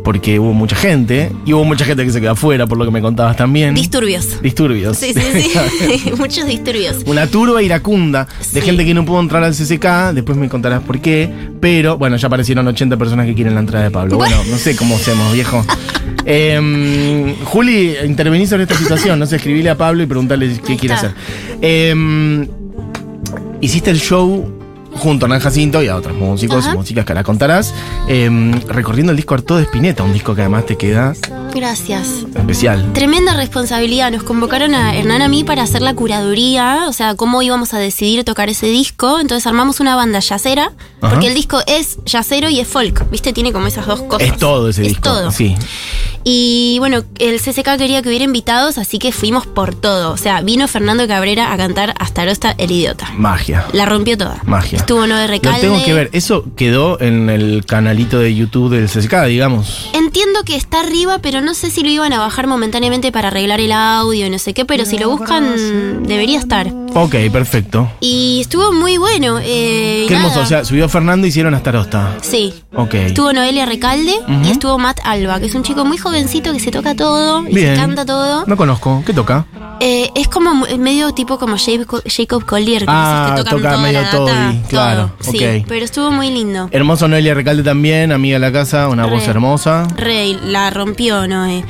Porque 0.06 0.38
hubo 0.38 0.52
mucha 0.52 0.76
gente 0.76 1.32
y 1.44 1.52
hubo 1.52 1.64
mucha 1.64 1.84
gente 1.84 2.04
que 2.04 2.12
se 2.12 2.20
quedó 2.20 2.30
afuera, 2.30 2.64
por 2.68 2.78
lo 2.78 2.84
que 2.84 2.92
me 2.92 3.00
contabas 3.00 3.36
también. 3.36 3.74
Disturbios. 3.74 4.40
Disturbios. 4.40 4.96
Sí, 4.96 5.12
sí, 5.12 5.42
sí. 5.42 6.12
Muchos 6.16 6.46
disturbios. 6.46 6.98
Una 7.06 7.26
turba 7.26 7.60
iracunda 7.60 8.28
de 8.52 8.60
Sí. 8.60 8.64
gente 8.64 8.84
que 8.84 8.94
no 8.94 9.04
pudo 9.04 9.18
entrar 9.18 9.42
al 9.42 9.52
CCK, 9.52 10.14
después 10.14 10.38
me 10.38 10.48
contarás 10.48 10.80
por 10.84 11.00
qué, 11.00 11.28
pero 11.60 11.98
bueno, 11.98 12.14
ya 12.18 12.28
aparecieron 12.28 12.68
80 12.68 12.96
personas 12.96 13.26
que 13.26 13.34
quieren 13.34 13.54
la 13.54 13.60
entrada 13.60 13.84
de 13.86 13.90
Pablo. 13.90 14.16
Bueno, 14.16 14.36
no 14.48 14.56
sé 14.58 14.76
cómo 14.76 14.94
hacemos, 14.94 15.32
viejo. 15.32 15.64
Em, 16.24 17.34
Juli, 17.44 17.94
intervení 18.04 18.46
sobre 18.46 18.62
esta 18.64 18.76
situación, 18.76 19.18
no 19.18 19.26
sé, 19.26 19.36
escribile 19.36 19.70
a 19.70 19.76
Pablo 19.76 20.04
y 20.04 20.06
preguntarle 20.06 20.56
qué 20.64 20.72
Ahí 20.72 20.78
quiere 20.78 20.94
está. 20.94 21.08
hacer. 21.08 21.16
Em, 21.62 22.46
hiciste 23.60 23.90
el 23.90 23.98
show 24.00 24.48
junto 24.98 25.26
a 25.26 25.28
Nan 25.28 25.40
Jacinto 25.40 25.82
y 25.82 25.88
a 25.88 25.96
otros 25.96 26.16
músicos 26.16 26.64
Ajá. 26.64 26.74
y 26.74 26.78
músicas 26.78 27.04
que 27.04 27.12
ahora 27.12 27.24
contarás, 27.24 27.72
em, 28.08 28.52
recorriendo 28.68 29.12
el 29.12 29.16
disco 29.16 29.34
Arto 29.34 29.56
de 29.56 29.64
Spinetta, 29.64 30.02
un 30.02 30.12
disco 30.12 30.34
que 30.34 30.40
además 30.42 30.66
te 30.66 30.76
queda 30.76 31.14
Gracias. 31.54 32.24
especial. 32.34 32.92
Tremenda 32.92 33.34
responsabilidad. 33.34 34.10
Nos 34.10 34.22
convocaron 34.22 34.74
a 34.74 34.94
Hernán 34.96 35.22
a 35.22 35.28
mí 35.28 35.44
para 35.44 35.62
hacer 35.62 35.82
la 35.82 35.94
curaduría, 35.94 36.84
o 36.88 36.92
sea, 36.92 37.14
cómo 37.14 37.42
íbamos 37.42 37.72
a 37.74 37.78
decidir 37.78 38.24
tocar 38.24 38.48
ese 38.48 38.66
disco. 38.66 39.20
Entonces 39.20 39.46
armamos 39.46 39.80
una 39.80 39.96
banda 39.96 40.18
yacera, 40.18 40.72
Ajá. 41.00 41.12
porque 41.12 41.28
el 41.28 41.34
disco 41.34 41.60
es 41.66 41.98
yacero 42.04 42.48
y 42.48 42.60
es 42.60 42.68
folk, 42.68 43.08
¿viste? 43.10 43.32
Tiene 43.32 43.52
como 43.52 43.66
esas 43.66 43.86
dos 43.86 44.02
cosas. 44.02 44.28
Es 44.28 44.36
todo 44.38 44.68
ese 44.68 44.82
Es 44.82 44.88
disco. 44.88 45.02
todo. 45.02 45.30
Sí. 45.30 45.54
Y 46.28 46.76
bueno, 46.80 47.04
el 47.20 47.38
CCK 47.40 47.76
quería 47.78 48.02
que 48.02 48.08
hubiera 48.08 48.24
invitados, 48.24 48.78
así 48.78 48.98
que 48.98 49.12
fuimos 49.12 49.46
por 49.46 49.76
todo. 49.76 50.10
O 50.10 50.16
sea, 50.16 50.40
vino 50.40 50.66
Fernando 50.66 51.06
Cabrera 51.06 51.52
a 51.52 51.56
cantar 51.56 51.94
hasta 52.00 52.22
Arosta 52.22 52.52
el 52.58 52.72
idiota. 52.72 53.08
Magia. 53.16 53.64
La 53.72 53.86
rompió 53.86 54.18
toda. 54.18 54.42
Magia. 54.44 54.78
Estuvo 54.78 55.06
Noé 55.06 55.22
Lo 55.22 55.28
Recalde. 55.28 55.60
tengo 55.60 55.84
que 55.84 55.94
ver. 55.94 56.10
Eso 56.12 56.44
quedó 56.56 57.00
en 57.00 57.30
el 57.30 57.64
canalito 57.64 58.18
de 58.18 58.34
YouTube 58.34 58.70
del 58.74 58.88
CSK, 58.88 59.26
digamos. 59.26 59.88
Entiendo 59.92 60.42
que 60.44 60.56
está 60.56 60.80
arriba, 60.80 61.20
pero 61.22 61.40
no 61.42 61.54
sé 61.54 61.70
si 61.70 61.84
lo 61.84 61.90
iban 61.90 62.12
a 62.12 62.18
bajar 62.18 62.48
momentáneamente 62.48 63.12
para 63.12 63.28
arreglar 63.28 63.60
el 63.60 63.70
audio 63.70 64.26
y 64.26 64.30
no 64.30 64.40
sé 64.40 64.52
qué, 64.52 64.64
pero 64.64 64.84
si 64.84 64.98
lo 64.98 65.08
buscan, 65.08 66.02
debería 66.08 66.40
estar. 66.40 66.66
Ok, 66.94 67.14
perfecto. 67.30 67.88
Y 68.00 68.38
estuvo 68.40 68.72
muy 68.72 68.96
bueno. 68.96 69.38
eh, 69.40 70.06
Qué 70.08 70.14
hermoso. 70.14 70.30
nada. 70.36 70.42
O 70.44 70.48
sea, 70.48 70.64
subió 70.64 70.88
Fernando 70.88 71.26
y 71.26 71.30
hicieron 71.30 71.54
hasta 71.54 71.70
Arosta. 71.70 72.16
Sí. 72.22 72.52
Ok. 72.74 72.94
Estuvo 72.94 73.32
Noelia 73.32 73.64
Recalde 73.64 74.14
y 74.44 74.50
estuvo 74.50 74.76
Matt 74.78 74.98
Alba, 75.04 75.38
que 75.38 75.46
es 75.46 75.54
un 75.54 75.62
chico 75.62 75.84
muy 75.84 75.98
jovencito 76.16 76.52
que 76.52 76.60
se 76.60 76.70
toca 76.70 76.94
todo 76.94 77.46
y 77.48 77.54
Bien. 77.54 77.74
se 77.74 77.80
canta 77.80 78.06
todo. 78.06 78.44
No 78.46 78.56
conozco. 78.56 79.02
¿Qué 79.04 79.12
toca? 79.12 79.44
Eh, 79.80 80.10
es 80.14 80.26
como 80.28 80.54
mu- 80.54 80.78
medio 80.78 81.12
tipo 81.12 81.38
como 81.38 81.56
Jacob, 81.58 82.46
Collier, 82.46 82.80
que 82.86 82.86
Ah, 82.88 83.24
esos 83.26 83.30
que 83.36 83.44
tocan 83.44 83.56
toca 83.58 83.70
toda 83.74 83.82
medio 83.82 84.00
la 84.00 84.04
data, 84.06 84.16
todo. 84.16 84.28
claro, 84.70 85.10
Sí, 85.20 85.64
pero 85.68 85.84
estuvo 85.84 86.10
muy 86.10 86.30
lindo. 86.30 86.68
Hermoso 86.72 87.06
Noelia 87.08 87.34
Recalde 87.34 87.62
también, 87.62 88.10
amiga 88.10 88.36
de 88.36 88.40
la 88.40 88.52
casa, 88.52 88.88
una 88.88 89.04
Re. 89.04 89.10
voz 89.10 89.28
hermosa. 89.28 89.86
Re, 89.96 90.38
la 90.44 90.70
rompió, 90.70 91.28
Noé. 91.28 91.62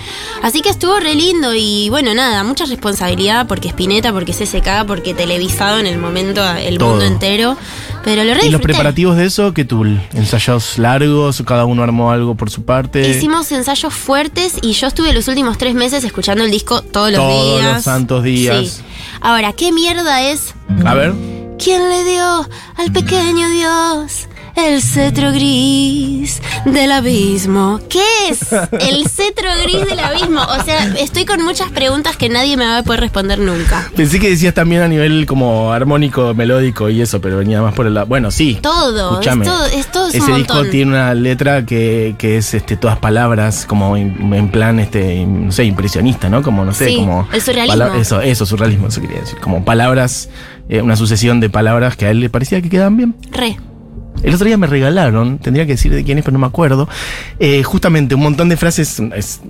Así 0.45 0.61
que 0.61 0.69
estuvo 0.69 0.97
re 1.01 1.17
lindo 1.17 1.53
y 1.57 1.89
bueno, 1.91 2.15
nada, 2.15 2.45
mucha 2.45 2.65
responsabilidad 2.67 3.49
porque 3.49 3.69
Spinetta, 3.71 4.13
porque 4.13 4.33
CSK, 4.33 4.85
porque 4.87 5.13
televisado 5.13 5.79
en 5.81 5.87
el 5.89 5.99
momento 5.99 6.45
el 6.59 6.79
Todo. 6.79 6.91
mundo 6.91 7.05
entero. 7.07 7.57
Pero 8.05 8.23
lo 8.23 8.35
re 8.35 8.47
¿Y 8.47 8.51
los 8.51 8.61
preparativos 8.61 9.17
de 9.17 9.25
eso? 9.25 9.53
¿Qué 9.53 9.65
tool? 9.65 10.01
¿Ensayos 10.15 10.79
largos? 10.79 11.43
¿Cada 11.45 11.65
uno 11.65 11.83
armó 11.83 12.13
algo 12.13 12.37
por 12.37 12.51
su 12.51 12.63
parte? 12.65 13.09
Hicimos 13.09 13.51
ensayos 13.51 13.93
fuertes 13.93 14.36
y 14.63 14.73
yo 14.73 14.87
estuve 14.89 15.13
los 15.13 15.29
últimos 15.29 15.59
tres 15.59 15.75
meses 15.75 16.05
escuchando 16.05 16.45
el 16.45 16.51
disco 16.51 16.83
todos 16.83 17.11
los 17.11 17.21
Todos 17.21 17.61
días. 17.61 17.75
los 17.75 17.83
santos 17.85 18.23
días. 18.23 18.67
Sí. 18.69 18.83
Ahora, 19.21 19.53
¿qué 19.53 19.73
mierda 19.73 20.23
es? 20.23 20.55
A 20.85 20.95
ver. 20.95 21.15
¿Quién 21.59 21.89
le 21.89 22.05
dio 22.05 22.49
al 22.77 22.93
pequeño 22.93 23.49
Dios 23.49 24.29
el 24.57 24.83
cetro 24.83 25.33
gris 25.33 26.41
del 26.65 26.91
abismo. 26.93 27.79
¿Qué 27.89 28.03
es 28.31 28.53
el 28.53 29.07
cetro 29.09 29.49
gris 29.63 29.85
del 29.87 30.01
abismo? 30.01 30.41
O 30.43 30.65
sea, 30.65 30.95
estoy 30.99 31.25
con 31.25 31.43
muchas 31.43 31.71
preguntas 31.71 32.17
que 32.17 32.29
nadie 32.29 32.57
me 32.57 32.65
va 32.65 32.79
a 32.79 32.83
poder 32.83 33.01
responder 33.01 33.39
nunca. 33.39 33.91
Pensé 33.95 34.19
que 34.19 34.31
decías 34.31 34.55
también 34.55 34.83
a 34.83 34.89
nivel 34.89 35.27
como 35.27 35.73
armónico, 35.73 36.35
melódico 36.35 36.89
y 36.89 37.01
eso, 37.03 37.21
pero 37.21 37.37
venía 37.39 37.61
más 37.63 37.75
por 37.75 37.87
el 37.87 37.95
lado. 37.95 38.07
Bueno, 38.07 38.31
sí. 38.31 38.59
Todo, 38.63 39.13
Escúchame. 39.13 39.45
es 39.47 39.53
todo, 39.53 39.67
es 39.67 39.87
todo 39.93 40.09
es 40.09 40.15
un 40.15 40.23
Ese 40.23 40.33
disco 40.39 40.65
tiene 40.65 40.93
una 40.93 41.15
letra 41.15 41.67
que, 41.67 42.15
que 42.19 42.39
es 42.39 42.55
este, 42.55 42.77
todas 42.77 42.99
palabras, 42.99 43.67
como 43.67 43.97
en, 43.97 44.33
en 44.33 44.49
plan, 44.51 44.81
este, 44.81 45.25
no 45.27 45.53
sé, 45.53 45.65
impresionista, 45.65 46.29
¿no? 46.29 46.43
Como, 46.43 46.65
no 46.65 46.73
sé, 46.73 46.89
Sí, 46.89 46.97
como. 46.97 47.29
el 47.33 47.43
surrealismo. 47.43 47.95
Eso, 47.95 48.21
eso, 48.21 48.47
surrealismo, 48.47 48.89
eso 48.89 49.01
quería 49.01 49.21
decir. 49.21 49.39
Como 49.39 49.65
palabras, 49.65 50.29
eh, 50.69 50.81
una 50.81 50.97
sucesión 50.97 51.41
de 51.41 51.51
palabras 51.51 51.97
que 51.97 52.07
a 52.07 52.11
él 52.11 52.21
le 52.21 52.31
parecía 52.31 52.61
que 52.63 52.69
quedaban 52.71 52.97
bien. 52.97 53.15
Re. 53.31 53.57
El 54.23 54.35
otro 54.35 54.47
día 54.47 54.57
me 54.57 54.67
regalaron, 54.67 55.39
tendría 55.39 55.67
que 55.67 55.73
decir 55.73 55.93
de 55.93 56.03
quién 56.05 56.19
es, 56.19 56.25
pero 56.25 56.33
no 56.35 56.41
me 56.41 56.47
acuerdo. 56.47 56.89
eh, 57.39 57.63
justamente 57.63 58.15
un 58.15 58.23
montón 58.23 58.49
de 58.49 58.57
frases 58.57 59.01
es, 59.15 59.41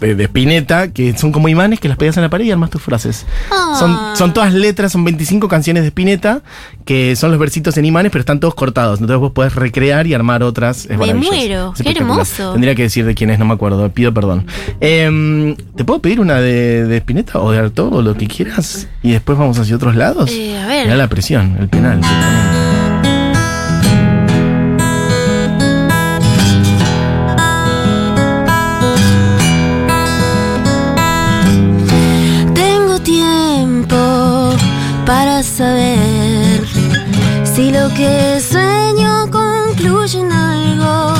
de, 0.00 0.14
de 0.14 0.24
Spinetta 0.24 0.88
que 0.90 1.16
son 1.18 1.32
como 1.32 1.48
imanes 1.50 1.78
que 1.80 1.88
las 1.88 1.98
pegas 1.98 2.16
en 2.16 2.22
la 2.22 2.30
pared 2.30 2.46
y 2.46 2.50
armas 2.50 2.70
tus 2.70 2.80
frases. 2.80 3.26
Ah. 3.50 3.76
Son, 3.78 4.16
son 4.16 4.32
todas 4.32 4.54
letras, 4.54 4.90
son 4.92 5.04
25 5.04 5.48
canciones 5.48 5.82
de 5.82 5.88
Spinetta 5.88 6.40
que 6.86 7.14
son 7.14 7.30
los 7.30 7.38
versitos 7.38 7.76
en 7.76 7.84
imanes, 7.84 8.10
pero 8.10 8.20
están 8.20 8.40
todos 8.40 8.54
cortados. 8.54 9.00
Entonces 9.00 9.20
vos 9.20 9.32
podés 9.32 9.54
recrear 9.54 10.06
y 10.06 10.14
armar 10.14 10.42
otras. 10.42 10.86
Es 10.86 10.96
Me 10.98 11.12
muero, 11.12 11.74
Es 11.76 11.82
qué 11.82 11.90
hermoso. 11.90 12.52
Tendría 12.52 12.74
que 12.74 12.82
decir 12.82 13.04
de 13.04 13.14
quién 13.14 13.28
es, 13.30 13.38
no 13.38 13.44
me 13.44 13.52
acuerdo, 13.54 13.86
pido 13.92 14.14
perdón. 14.14 14.46
Em, 14.80 15.56
¿Te 15.76 15.84
puedo 15.84 16.00
pedir 16.00 16.20
una 16.20 16.40
de, 16.40 16.86
de 16.86 16.96
Spinetta 16.96 17.38
o 17.40 17.50
de 17.52 17.58
Artaud 17.58 17.92
o 17.92 18.02
lo 18.02 18.16
que 18.16 18.26
quieras? 18.26 18.88
Y 19.02 19.12
después 19.12 19.36
vamos 19.36 19.58
hacia 19.58 19.76
otros 19.76 19.94
lados. 19.94 20.30
Eh, 20.32 20.56
a 20.56 20.66
ver. 20.66 20.84
Mirá 20.86 20.96
la 20.96 21.08
presión, 21.08 21.56
el 21.60 21.68
penal. 21.68 22.00
Saber 35.56 36.60
si 37.44 37.70
lo 37.70 37.88
que 37.94 38.38
sueño 38.40 39.30
concluye 39.30 40.20
en 40.20 40.30
algo. 40.30 41.14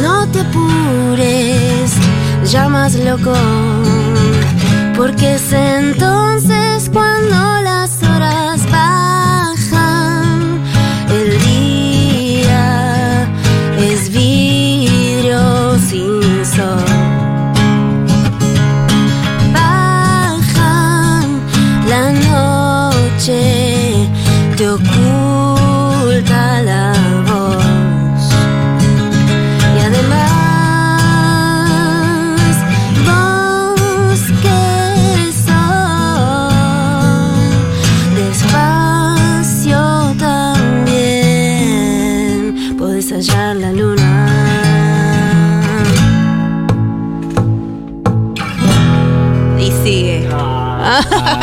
No 0.00 0.28
te 0.28 0.42
apures, 0.42 1.90
ya 2.44 2.68
más 2.68 2.94
loco, 2.94 3.34
porque 4.96 5.34
es 5.34 5.52
entonces 5.52 6.88
cuando 6.92 7.63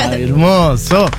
Ah, 0.09 0.15
hermoso. 0.15 1.09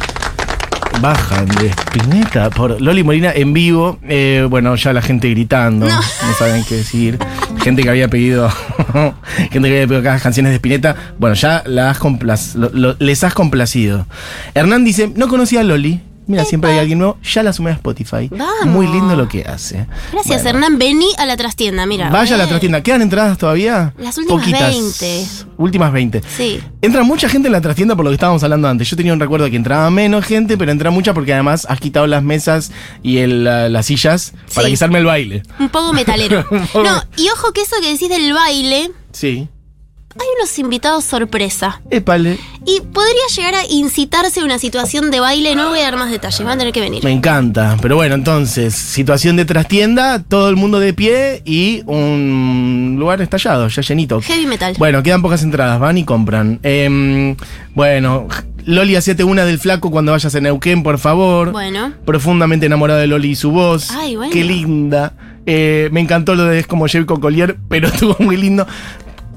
Bajan 1.01 1.47
de 1.47 1.69
Spinetta 1.71 2.51
por 2.51 2.81
Loli 2.81 3.03
Molina 3.03 3.33
en 3.35 3.53
vivo. 3.53 3.99
Eh, 4.09 4.47
bueno, 4.49 4.75
ya 4.77 4.93
la 4.93 5.01
gente 5.03 5.31
gritando. 5.31 5.87
No. 5.89 6.01
saben 6.39 6.65
qué 6.65 6.77
decir. 6.77 7.19
Gente 7.63 7.83
que 7.83 7.89
había 7.89 8.09
pedido. 8.09 8.49
gente 9.51 9.69
que 9.69 9.75
había 9.75 9.87
pedido 9.87 10.03
cada 10.03 10.19
canciones 10.21 10.51
de 10.53 10.57
Spinetta. 10.57 10.95
Bueno, 11.19 11.35
ya 11.35 11.63
la 11.67 11.91
has 11.91 11.99
complas- 11.99 12.55
lo- 12.55 12.71
lo- 12.73 12.97
les 12.99 13.25
has 13.25 13.35
complacido. 13.35 14.07
Hernán 14.55 14.85
dice: 14.85 15.11
No 15.17 15.29
conocía 15.29 15.61
a 15.61 15.65
Loli. 15.65 16.01
Mira, 16.27 16.45
siempre 16.45 16.71
hay 16.73 16.79
alguien 16.79 16.99
nuevo. 16.99 17.19
Ya 17.23 17.43
la 17.43 17.53
sumé 17.53 17.71
a 17.71 17.75
Spotify. 17.75 18.29
Vamos. 18.31 18.67
Muy 18.67 18.87
lindo 18.87 19.17
lo 19.17 19.29
que 19.29 19.43
hace. 19.43 19.87
Gracias, 20.13 20.43
Bueno. 20.43 20.59
Hernán. 20.59 20.79
Vení 20.79 21.09
a 21.19 21.27
la 21.27 21.37
trastienda, 21.37 21.85
mira. 21.87 22.11
Vaya 22.11 22.35
a 22.35 22.39
la 22.39 22.45
Eh, 22.45 22.49
trastienda. 22.49 22.83
¿Quedan 22.83 23.03
entradas 23.03 23.37
todavía? 23.39 23.93
Las 23.99 24.17
últimas 24.19 24.41
Poquitas. 24.41 24.71
20. 24.71 25.27
Últimas 25.59 25.93
20. 25.93 26.23
Sí. 26.37 26.61
Entra 26.81 27.03
mucha 27.03 27.29
gente 27.29 27.49
en 27.49 27.53
la 27.53 27.61
trastienda 27.61 27.97
por 27.97 28.05
lo 28.05 28.11
que 28.11 28.15
estábamos 28.15 28.43
hablando 28.43 28.69
antes. 28.69 28.89
Yo 28.89 28.97
tenía 28.97 29.13
un 29.13 29.21
recuerdo 29.21 29.45
de 29.45 29.51
que 29.51 29.57
entraba 29.57 29.91
menos 29.91 30.25
gente, 30.25 30.57
pero 30.57 30.71
entra 30.73 30.91
mucha 30.91 31.13
porque 31.15 31.33
además 31.35 31.67
has 31.69 31.81
quitado 31.81 32.07
las 32.07 32.23
mesas 32.23 32.73
y 33.03 33.19
el, 33.19 33.45
la- 33.45 33.69
las 33.69 33.87
sillas 33.87 34.33
para 34.55 34.67
Sí. 34.67 34.73
que 34.73 34.77
se 34.77 34.85
arme 34.85 34.99
el 35.01 35.05
baile. 35.07 35.43
Un 35.59 35.69
poco 35.69 35.93
metalero. 35.93 36.45
Un 36.51 36.67
poco- 36.69 36.85
No, 36.85 37.03
y 37.17 37.29
ojo 37.31 37.53
que 37.53 37.63
eso 37.63 37.77
que 37.81 37.93
decís 37.93 38.09
del 38.09 38.33
baile, 38.33 38.91
Sí. 39.13 39.49
Hay 40.19 40.27
unos 40.39 40.59
invitados 40.59 41.05
sorpresa. 41.05 41.81
Épale. 41.91 42.39
Y 42.65 42.81
podría 42.81 43.27
llegar 43.35 43.55
a 43.55 43.67
incitarse 43.69 44.41
a 44.41 44.45
una 44.45 44.59
situación 44.59 45.11
de 45.11 45.21
baile. 45.21 45.55
No 45.57 45.71
voy 45.71 45.81
a 45.81 45.85
dar 45.85 45.97
más 45.97 46.11
detalles, 46.11 46.39
van 46.41 46.55
a 46.55 46.59
tener 46.59 46.73
que 46.73 46.81
venir. 46.81 47.03
Me 47.03 47.11
encanta. 47.11 47.77
Pero 47.81 47.97
bueno, 47.97 48.15
entonces, 48.15 48.75
situación 48.75 49.37
de 49.37 49.45
trastienda, 49.45 50.23
todo 50.23 50.49
el 50.49 50.57
mundo 50.57 50.79
de 50.79 50.93
pie 50.93 51.43
y 51.45 51.83
un 51.87 52.97
lugar 52.99 53.21
estallado, 53.21 53.69
ya 53.69 53.83
llenito. 53.83 54.21
Heavy 54.21 54.47
metal. 54.47 54.75
Bueno, 54.79 55.03
quedan 55.03 55.23
pocas 55.23 55.43
entradas, 55.43 55.81
van 55.81 55.99
y 55.99 56.05
compran. 56.05 56.61
Em, 56.63 57.37
bueno, 57.75 58.29
Loli, 58.65 58.97
hacete 58.97 59.25
una 59.25 59.45
del 59.45 59.59
flaco 59.59 59.91
cuando 59.91 60.13
vayas 60.13 60.35
a 60.35 60.41
Neuquén, 60.41 60.83
por 60.83 60.99
favor. 60.99 61.51
Bueno. 61.53 61.93
Profundamente 62.05 62.67
enamorada 62.67 63.01
de 63.01 63.07
Loli 63.09 63.31
y 63.31 63.35
su 63.35 63.51
voz. 63.51 63.91
Ay, 63.91 64.17
bueno. 64.17 64.33
Qué 64.33 64.45
linda. 64.45 65.15
Eh, 65.47 65.89
me 65.93 66.01
encantó 66.01 66.37
lo 66.37 66.45
de 66.45 66.61
es 66.61 66.67
como 66.67 66.87
Jericho 66.87 67.19
Collier, 67.19 67.57
pero 67.69 67.89
estuvo 67.93 68.17
muy 68.21 68.37
lindo. 68.37 68.67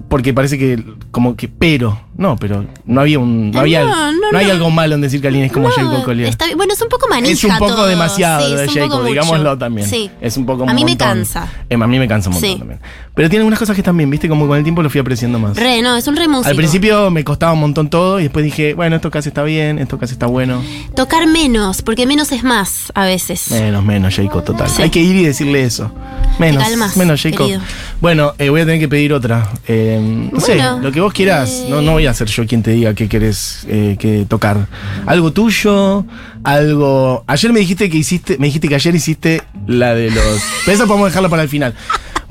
Porque 0.08 0.34
parece 0.34 0.58
que, 0.60 0.82
como 1.12 1.36
que, 1.36 1.48
pero, 1.48 2.00
no, 2.16 2.36
pero 2.38 2.64
no 2.86 3.02
había 3.02 3.18
un. 3.18 3.50
No, 3.52 3.58
Eh, 3.58 3.62
había, 3.62 3.84
no, 3.84 4.12
no, 4.12 4.32
no, 4.32 4.38
hay 4.38 4.46
no. 4.46 4.52
algo 4.54 4.70
malo 4.70 4.94
en 4.96 5.02
decir 5.02 5.20
que 5.20 5.28
alguien 5.28 5.46
es 5.46 5.52
como 5.52 5.68
No, 5.68 5.74
Jericho 5.74 6.04
Collier. 6.04 6.30
está. 6.30 6.46
Bueno, 6.56 6.74
es 6.74 6.82
un 6.82 6.90
poco 6.90 7.08
manija 7.10 7.34
Es 7.34 7.44
un 7.44 7.58
poco 7.58 7.74
todo. 7.74 7.88
demasiado 7.88 8.48
Sí, 8.48 8.56
de 8.56 8.68
Jacob, 8.68 9.00
mucho. 9.00 9.04
digámoslo 9.06 9.58
también. 9.58 9.88
Sí. 9.90 10.12
Es 10.22 10.38
un 10.38 10.46
poco 10.46 10.64
A 10.70 10.74
mí 10.74 10.86
me 10.86 10.92
montón. 10.92 11.08
cansa. 11.08 11.52
Em, 11.70 11.82
a 11.82 11.88
mí 11.88 11.98
me 11.98 12.08
cansa 12.08 12.30
un 12.30 12.36
montón 12.36 12.52
Sí. 12.52 12.58
también. 12.60 12.80
Pero 13.16 13.30
tiene 13.30 13.42
algunas 13.42 13.58
cosas 13.60 13.76
que 13.76 13.82
están 13.82 13.98
bien, 13.98 14.10
¿viste? 14.10 14.30
Como 14.30 14.48
con 14.48 14.58
el 14.58 14.64
tiempo 14.64 14.84
lo 14.84 14.90
fui 14.92 15.00
apreciando 15.02 15.40
más. 15.40 15.58
Re, 15.58 15.82
no, 15.82 15.96
es 15.98 16.08
un 16.08 16.16
re 16.16 16.28
músico. 16.28 16.50
Al 16.50 16.56
principio 16.56 17.10
me 17.10 17.24
costaba 17.24 17.54
un 17.54 17.60
montón 17.62 17.90
todo 17.90 18.20
y 18.20 18.24
después 18.24 18.46
dije, 18.46 18.74
bueno, 18.76 18.98
esto 18.98 19.10
casi 19.10 19.30
está 19.30 19.42
bien, 19.44 19.80
esto 19.80 19.98
casi 19.98 20.14
está 20.14 20.28
bueno. 20.28 20.62
Tocar 20.96 21.26
menos, 21.28 21.82
porque 21.82 22.06
menos 22.06 22.32
es 22.32 22.44
más 22.44 22.92
a 22.94 23.06
veces. 23.06 23.50
Menos, 23.52 23.84
menos, 23.84 24.14
Jacob, 24.16 24.44
total. 24.44 24.70
Hay 24.80 24.90
que 24.92 25.00
ir 25.02 25.16
y 25.16 25.24
decirle 25.24 25.64
eso. 25.64 25.92
Menos, 26.40 26.64
calmas, 26.64 26.96
menos, 26.98 27.22
Jacob. 27.22 27.48
querido. 27.48 27.62
Bueno, 28.02 28.34
eh, 28.38 28.50
voy 28.50 28.62
a 28.62 28.66
tener 28.66 28.80
que 28.80 28.90
pedir 28.90 29.14
otra. 29.14 29.50
Eh, 29.68 29.95
no 30.00 30.40
Bueno, 30.40 30.78
sé, 30.78 30.82
lo 30.84 30.92
que 30.92 31.02
vos 31.02 31.14
quieras. 31.14 31.50
eh. 31.50 31.68
No, 31.70 31.82
no 31.82 31.94
voy 31.94 32.06
a 32.08 32.14
ser 32.14 32.28
yo 32.28 32.46
quien 32.46 32.64
te 32.64 32.72
diga 32.72 32.94
qué 32.94 33.08
querés 33.10 33.66
eh, 33.68 33.96
que 34.00 34.26
tocar. 34.28 34.68
Algo 35.06 35.32
tuyo, 35.32 36.06
algo. 36.44 37.24
Ayer 37.28 37.52
me 37.54 37.60
dijiste 37.60 37.90
que 37.90 37.98
hiciste, 37.98 38.38
me 38.38 38.48
dijiste 38.48 38.68
que 38.68 38.76
ayer 38.76 38.96
hiciste 38.96 39.42
la 39.68 39.94
de 39.96 40.12
los. 40.12 40.42
Pero 40.66 40.76
eso 40.78 40.88
podemos 40.88 41.10
dejarlo 41.10 41.30
para 41.30 41.44
el 41.44 41.50
final. 41.50 41.74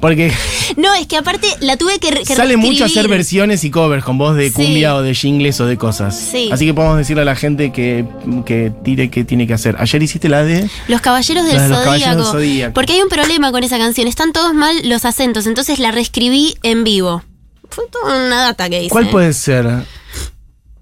Porque 0.01 0.31
No, 0.77 0.93
es 0.95 1.07
que 1.07 1.17
aparte 1.17 1.47
la 1.61 1.79
tuve 1.79 1.99
que, 1.99 2.11
que 2.11 2.35
sale 2.37 2.59
mucho 2.59 2.85
hacer 2.85 3.09
versiones 3.09 3.65
y 3.65 3.71
covers 3.71 4.05
con 4.05 4.19
voz 4.19 4.37
de 4.37 4.49
Sí. 4.49 4.55
cumbia 4.55 4.97
o 4.97 5.03
de 5.03 5.15
jingles 5.15 5.59
o 5.61 5.67
de 5.67 5.79
cosas. 5.79 6.19
Sí. 6.19 6.51
Así 6.53 6.67
que 6.67 6.75
podemos 6.75 6.99
decirle 6.99 7.23
a 7.23 7.25
la 7.25 7.37
gente 7.37 7.73
que, 7.73 8.05
que 8.45 8.71
tire 8.85 9.09
qué 9.09 9.25
tiene 9.25 9.47
que 9.47 9.55
hacer. 9.55 9.77
Ayer 9.79 10.03
hiciste 10.03 10.29
la 10.29 10.45
de. 10.45 10.69
Los 10.89 11.01
caballeros 11.01 11.47
del 11.47 11.55
de 11.55 11.69
los 11.69 11.79
Zodíaco. 11.79 11.85
Caballeros 11.85 12.17
del 12.17 12.27
Zodíaco. 12.27 12.75
Porque 12.75 12.93
hay 12.95 13.01
un 13.03 13.09
problema 13.09 13.51
con 13.51 13.65
esa 13.65 13.79
canción. 13.79 14.07
Están 14.07 14.33
todos 14.33 14.53
mal 14.53 14.77
los 14.87 15.07
acentos. 15.07 15.47
Entonces 15.47 15.79
la 15.79 15.91
reescribí 15.91 16.55
en 16.63 16.85
vivo. 16.85 17.23
Fue 17.71 17.87
toda 17.89 18.27
una 18.27 18.43
data 18.45 18.69
que 18.69 18.81
hice. 18.83 18.91
¿Cuál 18.91 19.09
puede 19.11 19.33
ser? 19.33 19.67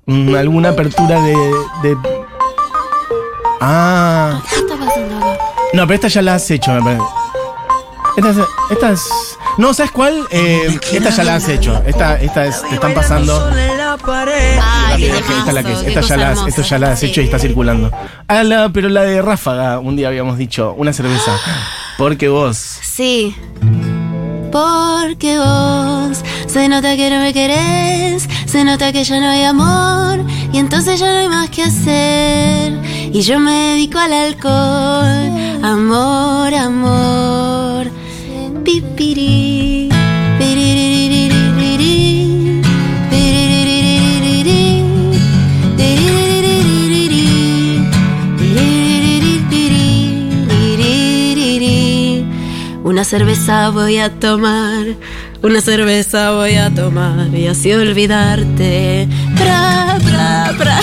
Mm, 0.07 0.35
¿Alguna 0.35 0.71
apertura 0.71 1.21
de, 1.23 1.35
de- 1.83 1.97
Ah. 3.61 4.43
¿Qué 4.51 4.57
está 4.61 4.77
pasando 4.77 5.17
acá? 5.19 5.39
No, 5.73 5.83
pero 5.87 5.95
esta 5.95 6.09
ya 6.09 6.23
la 6.23 6.35
has 6.35 6.51
hecho, 6.51 6.73
me 6.73 6.83
parece. 6.83 7.03
Esta 8.17 8.31
es. 8.31 8.37
Esta 8.71 8.91
es- 8.91 9.09
no, 9.59 9.73
¿sabes 9.75 9.93
cuál? 9.93 10.27
Eh, 10.31 10.79
esta 10.93 11.11
ya 11.11 11.25
la 11.25 11.37
has 11.37 11.49
hecho. 11.49 11.81
Esta, 11.87 12.17
esta 12.21 12.47
es, 12.47 12.63
te 12.63 12.75
están 12.75 12.95
pasando. 12.95 13.49
Ay, 13.55 15.05
Esta 15.07 15.49
es 15.49 15.55
la 15.55 15.63
que 15.63 15.73
es. 15.73 15.83
Esta 15.83 16.01
ya 16.01 16.17
la 16.17 16.33
esto 16.49 16.63
ya 16.63 16.79
la 16.79 16.93
has 16.93 17.03
hecho 17.03 17.21
y 17.21 17.25
está 17.25 17.39
circulando. 17.39 17.91
Ah, 18.29 18.43
la- 18.43 18.69
pero 18.71 18.89
la 18.89 19.03
de 19.03 19.23
Ráfaga, 19.23 19.79
un 19.79 19.97
día 19.97 20.09
habíamos 20.09 20.37
dicho, 20.39 20.75
una 20.77 20.93
cerveza. 20.93 21.33
Porque 21.99 22.29
vos. 22.29 22.57
Sí. 22.57 23.37
Porque 24.53 25.39
vos 25.39 26.23
se 26.47 26.69
nota 26.69 26.95
que 26.95 27.09
no 27.09 27.21
me 27.21 27.33
querés, 27.33 28.29
se 28.45 28.65
nota 28.65 28.93
que 28.93 29.03
ya 29.03 29.19
no 29.19 29.27
hay 29.27 29.45
amor 29.45 30.23
y 30.53 30.59
entonces 30.59 31.01
ya 31.01 31.11
no 31.11 31.19
hay 31.21 31.29
más 31.29 31.49
que 31.49 31.63
hacer. 31.63 32.79
Y 33.13 33.23
yo 33.23 33.41
me 33.41 33.53
dedico 33.53 33.99
al 33.99 34.13
alcohol, 34.13 35.63
amor, 35.63 36.55
amor. 36.55 37.91
Pipiri, 38.63 39.62
Una 53.03 53.09
cerveza 53.09 53.71
voy 53.71 53.99
a 53.99 54.11
tomar, 54.21 54.87
una 55.43 55.61
cerveza 55.61 56.31
voy 56.35 56.55
a 56.55 56.73
tomar 56.73 57.35
y 57.35 57.49
así 57.49 57.73
olvidarte. 57.73 59.09
Pra, 59.37 59.99
pra, 60.05 60.55
pra. 60.57 60.81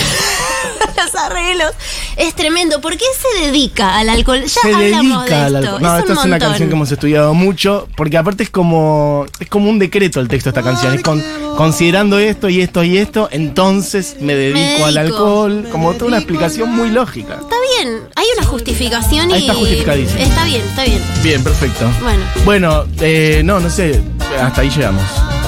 Los 1.04 1.14
arreglos. 1.14 1.72
Es 2.16 2.34
tremendo. 2.34 2.80
¿Por 2.80 2.96
qué 2.96 3.04
se 3.18 3.46
dedica 3.46 3.96
al 3.98 4.08
alcohol? 4.08 4.42
Ya 4.42 4.48
se 4.48 4.74
hablamos 4.74 5.24
dedica 5.26 5.38
de 5.38 5.44
al 5.44 5.56
alcohol. 5.56 5.82
No, 5.82 5.94
es 5.94 6.00
esta 6.00 6.12
un 6.12 6.18
es 6.18 6.24
una 6.24 6.38
canción 6.38 6.68
que 6.68 6.74
hemos 6.74 6.92
estudiado 6.92 7.34
mucho, 7.34 7.88
porque 7.96 8.16
aparte 8.18 8.42
es 8.42 8.50
como 8.50 9.26
es 9.38 9.48
como 9.48 9.70
un 9.70 9.78
decreto 9.78 10.20
el 10.20 10.28
texto 10.28 10.50
de 10.52 10.58
esta 10.60 10.70
canción. 10.70 10.94
Es 10.94 11.02
con- 11.02 11.22
considerando 11.56 12.18
esto 12.18 12.48
y 12.48 12.60
esto 12.60 12.82
y 12.84 12.98
esto, 12.98 13.28
entonces 13.32 14.16
me 14.20 14.34
dedico 14.34 14.84
al 14.86 14.94
dedico. 14.94 15.16
alcohol. 15.16 15.68
Como 15.72 15.92
toda 15.94 16.06
una 16.08 16.18
explicación 16.18 16.70
muy 16.74 16.90
lógica. 16.90 17.34
Está 17.40 17.56
bien, 17.78 18.00
hay 18.16 18.26
una 18.36 18.46
justificación 18.46 19.30
y. 19.30 19.34
Ahí 19.34 19.40
está 19.42 19.54
justificadísimo. 19.54 20.20
Está 20.20 20.44
bien, 20.44 20.60
está 20.62 20.84
bien. 20.84 21.02
Bien, 21.22 21.42
perfecto. 21.44 21.86
Bueno. 22.02 22.24
Bueno, 22.44 22.84
eh, 23.00 23.42
no, 23.44 23.60
no 23.60 23.70
sé, 23.70 24.00
hasta 24.40 24.60
ahí 24.62 24.70
llegamos. 24.70 25.02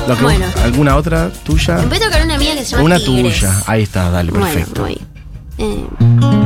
Lo 0.09 0.17
que 0.17 0.23
vos- 0.25 0.33
Bueno. 0.37 0.47
¿Alguna 0.65 0.97
otra 0.97 1.31
tuya? 1.45 1.77
Voy 1.89 1.97
a 1.97 2.01
tocar 2.01 2.23
una 2.25 2.37
mía 2.39 2.55
que 2.55 2.65
se 2.65 2.71
llama 2.73 2.83
Una 2.85 2.99
Tigres. 2.99 3.39
tuya. 3.41 3.63
Ahí 3.67 3.83
está, 3.83 4.11
dale, 4.11 4.33
perfecto. 4.33 4.81
Bueno, 4.83 4.97
voy. 5.01 5.12
Eh, 5.65 5.87
Que 6.19 6.42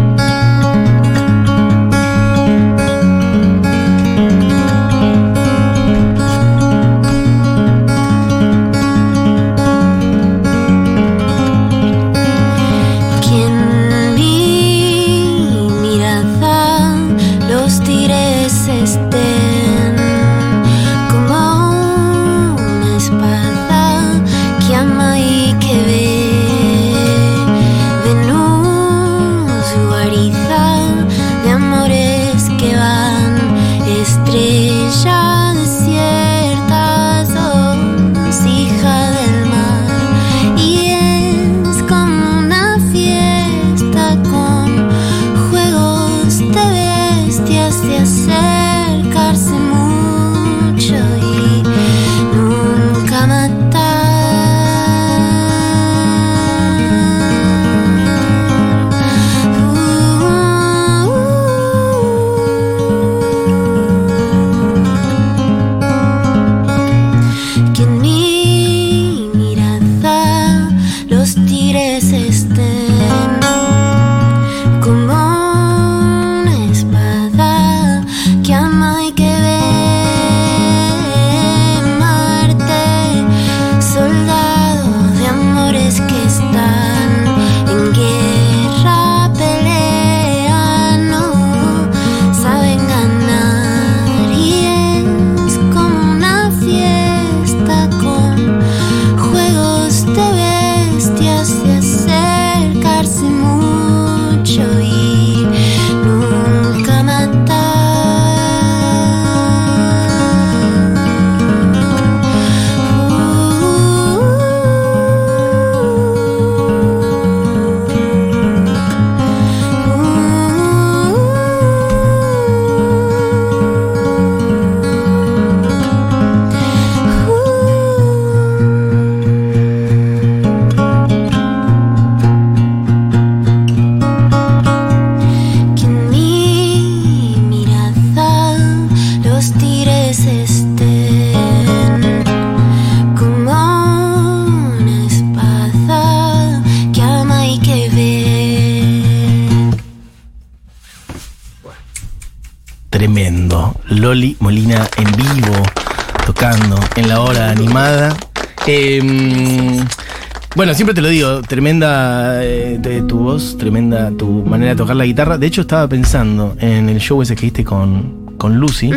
bueno, 160.56 160.74
siempre 160.74 160.94
te 160.94 161.02
lo 161.02 161.08
digo, 161.08 161.42
tremenda 161.42 162.42
eh, 162.44 162.78
de 162.80 163.02
tu 163.02 163.18
voz, 163.18 163.56
tremenda 163.58 164.10
tu 164.10 164.26
manera 164.44 164.70
de 164.72 164.76
tocar 164.76 164.96
la 164.96 165.04
guitarra. 165.04 165.38
De 165.38 165.46
hecho, 165.46 165.60
estaba 165.60 165.88
pensando 165.88 166.56
en 166.60 166.88
el 166.88 166.98
show 166.98 167.20
ese 167.22 167.34
que 167.36 167.46
hiciste 167.46 167.64
con, 167.64 168.34
con 168.38 168.56
Lucy. 168.56 168.90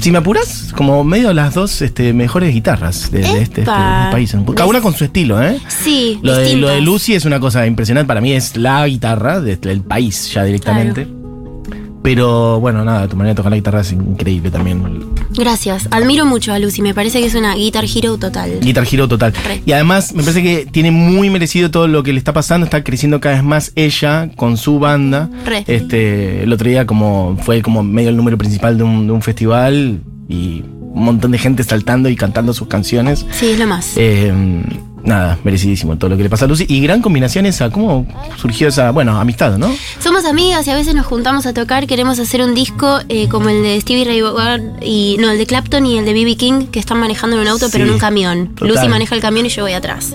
Si 0.00 0.10
me 0.10 0.18
apuras, 0.18 0.72
como 0.76 1.04
medio 1.04 1.28
de 1.28 1.34
las 1.34 1.54
dos 1.54 1.82
este, 1.82 2.12
mejores 2.14 2.52
guitarras 2.54 3.10
de, 3.10 3.18
de 3.20 3.42
este, 3.42 3.60
este, 3.62 3.64
país. 3.64 4.34
Cada 4.54 4.66
una 4.66 4.80
con 4.80 4.94
su 4.94 5.04
estilo, 5.04 5.42
¿eh? 5.42 5.58
Sí, 5.68 6.18
Lo 6.22 6.36
de, 6.36 6.56
lo 6.56 6.68
de. 6.68 6.80
Lucy 6.80 7.14
es 7.14 7.24
una 7.26 7.38
cosa 7.38 7.66
impresionante. 7.66 8.06
Para 8.08 8.20
mí 8.22 8.32
es 8.32 8.56
la 8.56 8.86
guitarra 8.86 9.40
de- 9.40 9.56
del 9.56 9.82
país 9.82 10.32
ya 10.32 10.44
directamente. 10.44 11.06
Pero 12.04 12.60
bueno, 12.60 12.84
nada, 12.84 13.08
tu 13.08 13.16
manera 13.16 13.32
de 13.32 13.36
tocar 13.36 13.50
la 13.50 13.56
guitarra 13.56 13.80
es 13.80 13.90
increíble 13.92 14.50
también. 14.50 15.06
Gracias, 15.30 15.88
admiro 15.90 16.26
mucho 16.26 16.52
a 16.52 16.58
Lucy, 16.58 16.82
me 16.82 16.92
parece 16.92 17.18
que 17.18 17.24
es 17.24 17.34
una 17.34 17.54
guitar 17.54 17.86
hero 17.86 18.18
total. 18.18 18.60
Guitar 18.60 18.86
Hero 18.92 19.08
total. 19.08 19.32
Re. 19.32 19.62
Y 19.64 19.72
además 19.72 20.12
me 20.12 20.22
parece 20.22 20.42
que 20.42 20.66
tiene 20.70 20.90
muy 20.90 21.30
merecido 21.30 21.70
todo 21.70 21.88
lo 21.88 22.02
que 22.02 22.12
le 22.12 22.18
está 22.18 22.34
pasando. 22.34 22.66
Está 22.66 22.84
creciendo 22.84 23.20
cada 23.20 23.36
vez 23.36 23.42
más 23.42 23.72
ella 23.74 24.28
con 24.36 24.58
su 24.58 24.78
banda. 24.78 25.30
Re. 25.46 25.64
Este, 25.66 26.42
el 26.42 26.52
otro 26.52 26.68
día 26.68 26.84
como 26.84 27.38
fue 27.40 27.62
como 27.62 27.82
medio 27.82 28.10
el 28.10 28.16
número 28.18 28.36
principal 28.36 28.76
de 28.76 28.84
un, 28.84 29.06
de 29.06 29.12
un 29.14 29.22
festival 29.22 30.00
y 30.28 30.62
un 30.78 31.04
montón 31.04 31.30
de 31.30 31.38
gente 31.38 31.64
saltando 31.64 32.10
y 32.10 32.16
cantando 32.16 32.52
sus 32.52 32.68
canciones. 32.68 33.24
Sí, 33.32 33.46
es 33.46 33.58
lo 33.58 33.66
más. 33.66 33.94
Eh, 33.96 34.30
nada, 35.04 35.38
merecidísimo 35.44 35.96
todo 35.96 36.10
lo 36.10 36.16
que 36.16 36.22
le 36.22 36.30
pasa 36.30 36.44
a 36.44 36.48
Lucy. 36.48 36.66
Y 36.68 36.80
gran 36.80 37.02
combinación 37.02 37.46
esa, 37.46 37.70
¿cómo 37.70 38.06
surgió 38.36 38.68
esa, 38.68 38.90
bueno, 38.90 39.18
amistad, 39.18 39.56
¿no? 39.58 39.74
Somos 40.00 40.24
amigas 40.24 40.66
y 40.66 40.70
a 40.70 40.74
veces 40.74 40.94
nos 40.94 41.06
juntamos 41.06 41.46
a 41.46 41.52
tocar. 41.52 41.86
Queremos 41.86 42.18
hacer 42.18 42.42
un 42.42 42.54
disco 42.54 43.00
eh, 43.08 43.28
como 43.28 43.48
el 43.48 43.62
de 43.62 43.80
Stevie 43.80 44.04
Ray 44.04 44.20
Vaughan 44.22 44.76
y 44.82 45.16
no 45.20 45.30
el 45.30 45.38
de 45.38 45.46
Clapton 45.46 45.86
y 45.86 45.98
el 45.98 46.04
de 46.04 46.12
B.B. 46.12 46.36
King 46.36 46.66
que 46.66 46.80
están 46.80 46.98
manejando 46.98 47.36
en 47.36 47.42
un 47.42 47.48
auto 47.48 47.68
pero 47.70 47.84
en 47.84 47.90
un 47.90 47.98
camión. 47.98 48.54
total. 48.54 48.68
Lucy 48.74 48.88
maneja 48.88 49.14
el 49.14 49.20
camión 49.20 49.46
y 49.46 49.48
yo 49.48 49.62
voy 49.62 49.72
atrás. 49.72 50.14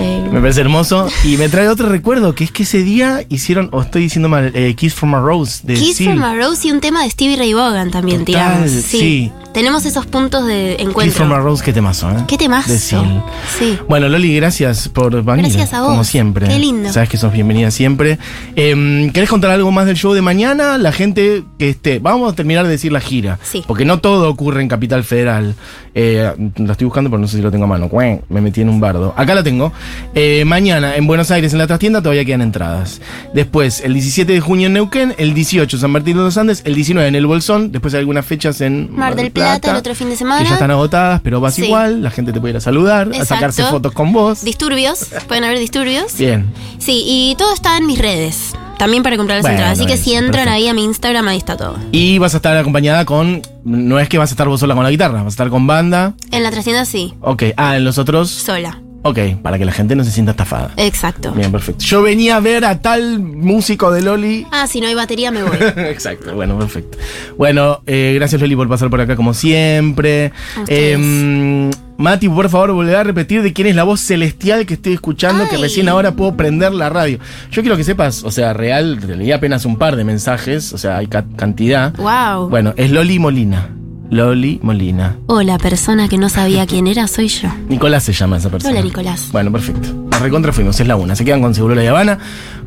Eh. 0.00 0.22
Me 0.32 0.40
parece 0.40 0.60
hermoso. 0.60 1.08
Y 1.24 1.36
me 1.36 1.48
trae 1.48 1.68
otro 1.68 1.88
recuerdo, 1.88 2.34
que 2.34 2.44
es 2.44 2.50
que 2.50 2.64
ese 2.64 2.82
día 2.82 3.24
hicieron, 3.28 3.68
o 3.72 3.80
estoy 3.82 4.02
diciendo 4.02 4.28
mal, 4.28 4.50
eh, 4.54 4.74
Kiss 4.74 4.94
from 4.94 5.14
a 5.14 5.20
Rose 5.20 5.60
de 5.62 5.74
Kiss 5.74 5.98
from 5.98 6.22
a 6.22 6.34
Rose 6.34 6.66
y 6.68 6.72
un 6.72 6.80
tema 6.80 7.02
de 7.04 7.10
Stevie 7.10 7.36
Ray 7.36 7.54
Vaughan 7.54 7.90
también 7.90 8.24
Total, 8.24 8.64
tiramos. 8.64 8.70
sí. 8.70 9.32
Tenemos 9.56 9.86
esos 9.86 10.04
puntos 10.04 10.46
de 10.46 10.74
encuentro. 10.74 11.16
from 11.16 11.32
a 11.32 11.38
Rose, 11.38 11.64
qué 11.64 11.72
temazo, 11.72 12.10
¿eh? 12.10 12.24
Qué 12.28 12.36
temazo. 12.36 12.70
De 12.70 12.78
Seal. 12.78 13.24
Sí. 13.58 13.78
Bueno, 13.88 14.06
Loli, 14.06 14.36
gracias 14.36 14.90
por 14.90 15.10
venir. 15.24 15.46
Gracias 15.46 15.72
a 15.72 15.80
vos. 15.80 15.92
Como 15.92 16.04
siempre. 16.04 16.46
Qué 16.46 16.58
lindo. 16.58 16.92
Sabes 16.92 17.08
que 17.08 17.16
sos 17.16 17.32
bienvenida 17.32 17.70
siempre. 17.70 18.18
Em, 18.54 19.10
¿Querés 19.12 19.30
contar 19.30 19.50
algo 19.50 19.72
más 19.72 19.86
del 19.86 19.96
show 19.96 20.12
de 20.12 20.20
mañana? 20.20 20.76
La 20.76 20.92
gente 20.92 21.42
que 21.58 21.70
esté. 21.70 22.00
Vamos 22.00 22.30
a 22.30 22.36
terminar 22.36 22.66
de 22.66 22.70
decir 22.70 22.92
la 22.92 23.00
gira. 23.00 23.38
Sí. 23.42 23.64
Porque 23.66 23.86
no 23.86 23.98
todo 24.00 24.28
ocurre 24.28 24.60
en 24.60 24.68
Capital 24.68 25.04
Federal. 25.04 25.54
Eh, 25.94 26.30
la 26.56 26.72
estoy 26.72 26.84
buscando, 26.84 27.08
pero 27.08 27.18
no 27.18 27.26
sé 27.26 27.38
si 27.38 27.42
lo 27.42 27.50
tengo 27.50 27.64
a 27.64 27.68
mano. 27.68 27.88
Me 28.28 28.42
metí 28.42 28.60
en 28.60 28.68
un 28.68 28.78
bardo. 28.78 29.14
Acá 29.16 29.34
la 29.34 29.42
tengo. 29.42 29.72
Eh, 30.14 30.44
mañana 30.44 30.96
en 30.96 31.06
Buenos 31.06 31.30
Aires, 31.30 31.54
en 31.54 31.58
la 31.58 31.66
trastienda, 31.66 32.02
todavía 32.02 32.26
quedan 32.26 32.42
entradas. 32.42 33.00
Después, 33.32 33.80
el 33.80 33.94
17 33.94 34.30
de 34.30 34.40
junio 34.40 34.66
en 34.66 34.74
Neuquén, 34.74 35.14
el 35.16 35.32
18 35.32 35.78
San 35.78 35.92
Martín 35.92 36.18
de 36.18 36.24
los 36.24 36.36
Andes, 36.36 36.60
el 36.66 36.74
19 36.74 37.08
en 37.08 37.14
el 37.14 37.26
Bolsón. 37.26 37.72
Después 37.72 37.94
hay 37.94 38.00
algunas 38.00 38.26
fechas 38.26 38.60
en 38.60 38.94
Mar 38.94 39.16
del 39.16 39.30
Plata, 39.30 39.45
el 39.54 39.76
otro 39.76 39.94
fin 39.94 40.10
de 40.10 40.16
semana. 40.16 40.42
Que 40.42 40.48
ya 40.48 40.54
están 40.54 40.70
agotadas, 40.70 41.20
pero 41.22 41.40
vas 41.40 41.54
Sí. 41.54 41.64
igual. 41.64 42.02
La 42.02 42.10
gente 42.10 42.32
te 42.32 42.40
puede 42.40 42.52
ir 42.52 42.56
a 42.56 42.60
saludar, 42.60 43.10
a 43.18 43.24
sacarse 43.24 43.62
fotos 43.64 43.92
con 43.92 44.12
vos. 44.12 44.42
Disturbios, 44.42 45.06
pueden 45.28 45.44
haber 45.44 45.58
disturbios. 45.58 46.16
Bien. 46.18 46.46
Sí, 46.78 47.02
y 47.06 47.34
todo 47.36 47.52
está 47.54 47.76
en 47.76 47.86
mis 47.86 47.98
redes. 47.98 48.54
También 48.78 49.02
para 49.02 49.16
comprar 49.16 49.38
las 49.38 49.42
Bueno, 49.42 49.54
entradas. 49.56 49.78
Así 49.78 49.86
que 49.86 49.96
si 49.96 50.12
entran 50.12 50.32
perfecto. 50.32 50.50
ahí 50.52 50.68
a 50.68 50.74
mi 50.74 50.84
Instagram, 50.84 51.26
ahí 51.28 51.38
está 51.38 51.56
todo. 51.56 51.76
Y 51.92 52.18
vas 52.18 52.34
a 52.34 52.36
estar 52.36 52.54
acompañada 52.58 53.06
con. 53.06 53.40
No 53.64 53.98
es 53.98 54.08
que 54.10 54.18
vas 54.18 54.30
a 54.30 54.34
estar 54.34 54.46
vos 54.48 54.60
sola 54.60 54.74
con 54.74 54.84
la 54.84 54.90
guitarra, 54.90 55.14
vas 55.22 55.24
a 55.24 55.28
estar 55.28 55.48
con 55.48 55.66
banda. 55.66 56.12
En 56.30 56.42
la 56.42 56.50
trastienda 56.50 56.84
sí, 56.84 57.14
Ok. 57.22 57.44
Ah, 57.56 57.76
en 57.78 57.84
los 57.86 57.96
otros. 57.96 58.28
sola. 58.30 58.80
Ok, 59.08 59.18
para 59.42 59.58
que 59.58 59.64
la 59.64 59.72
gente 59.72 59.94
no 59.96 60.04
se 60.04 60.10
sienta 60.10 60.32
estafada. 60.32 60.72
Exacto. 60.76 61.32
Bien, 61.32 61.50
perfecto. 61.52 61.84
Yo 61.84 62.02
venía 62.02 62.36
a 62.36 62.40
ver 62.40 62.64
a 62.64 62.80
tal 62.80 63.20
músico 63.20 63.90
de 63.90 64.02
Loli. 64.02 64.46
Ah, 64.50 64.66
si 64.66 64.80
no 64.80 64.86
hay 64.88 64.94
batería 64.94 65.30
me 65.30 65.42
voy. 65.42 65.56
Exacto, 65.76 66.34
bueno, 66.34 66.58
perfecto. 66.58 66.98
Bueno, 67.36 67.82
eh, 67.86 68.12
gracias 68.16 68.40
Loli 68.40 68.56
por 68.56 68.68
pasar 68.68 68.90
por 68.90 69.00
acá 69.00 69.16
como 69.16 69.34
siempre. 69.34 70.32
Eh, 70.68 71.70
Mati, 71.98 72.28
por 72.28 72.50
favor, 72.50 72.72
volver 72.72 72.96
a 72.96 73.04
repetir 73.04 73.42
de 73.42 73.54
quién 73.54 73.68
es 73.68 73.74
la 73.74 73.82
voz 73.84 74.00
celestial 74.00 74.66
que 74.66 74.74
estoy 74.74 74.92
escuchando, 74.92 75.48
que 75.48 75.56
recién 75.56 75.88
ahora 75.88 76.12
puedo 76.12 76.36
prender 76.36 76.72
la 76.74 76.90
radio. 76.90 77.18
Yo 77.50 77.62
quiero 77.62 77.76
que 77.78 77.84
sepas, 77.84 78.22
o 78.22 78.30
sea, 78.30 78.52
real, 78.52 78.98
leí 79.16 79.32
apenas 79.32 79.64
un 79.64 79.76
par 79.78 79.96
de 79.96 80.04
mensajes, 80.04 80.74
o 80.74 80.78
sea, 80.78 80.98
hay 80.98 81.06
ca- 81.06 81.24
cantidad. 81.36 81.94
wow. 81.96 82.50
Bueno, 82.50 82.74
es 82.76 82.90
Loli 82.90 83.18
Molina. 83.18 83.70
Loli 84.10 84.60
Molina. 84.62 85.18
O 85.26 85.42
la 85.42 85.58
persona 85.58 86.08
que 86.08 86.18
no 86.18 86.28
sabía 86.28 86.66
quién 86.66 86.86
era 86.86 87.08
soy 87.08 87.28
yo. 87.28 87.48
Nicolás 87.68 88.04
se 88.04 88.12
llama 88.12 88.36
esa 88.36 88.48
persona. 88.50 88.72
Hola, 88.72 88.82
Nicolás. 88.82 89.28
Bueno, 89.32 89.50
perfecto. 89.52 89.88
La 90.10 90.18
recontra 90.18 90.52
fuimos, 90.52 90.78
es 90.80 90.86
la 90.86 90.96
una. 90.96 91.14
Se 91.14 91.24
quedan 91.24 91.42
con 91.42 91.54
Seguro 91.54 91.74
La 91.74 91.88
Habana. 91.88 92.18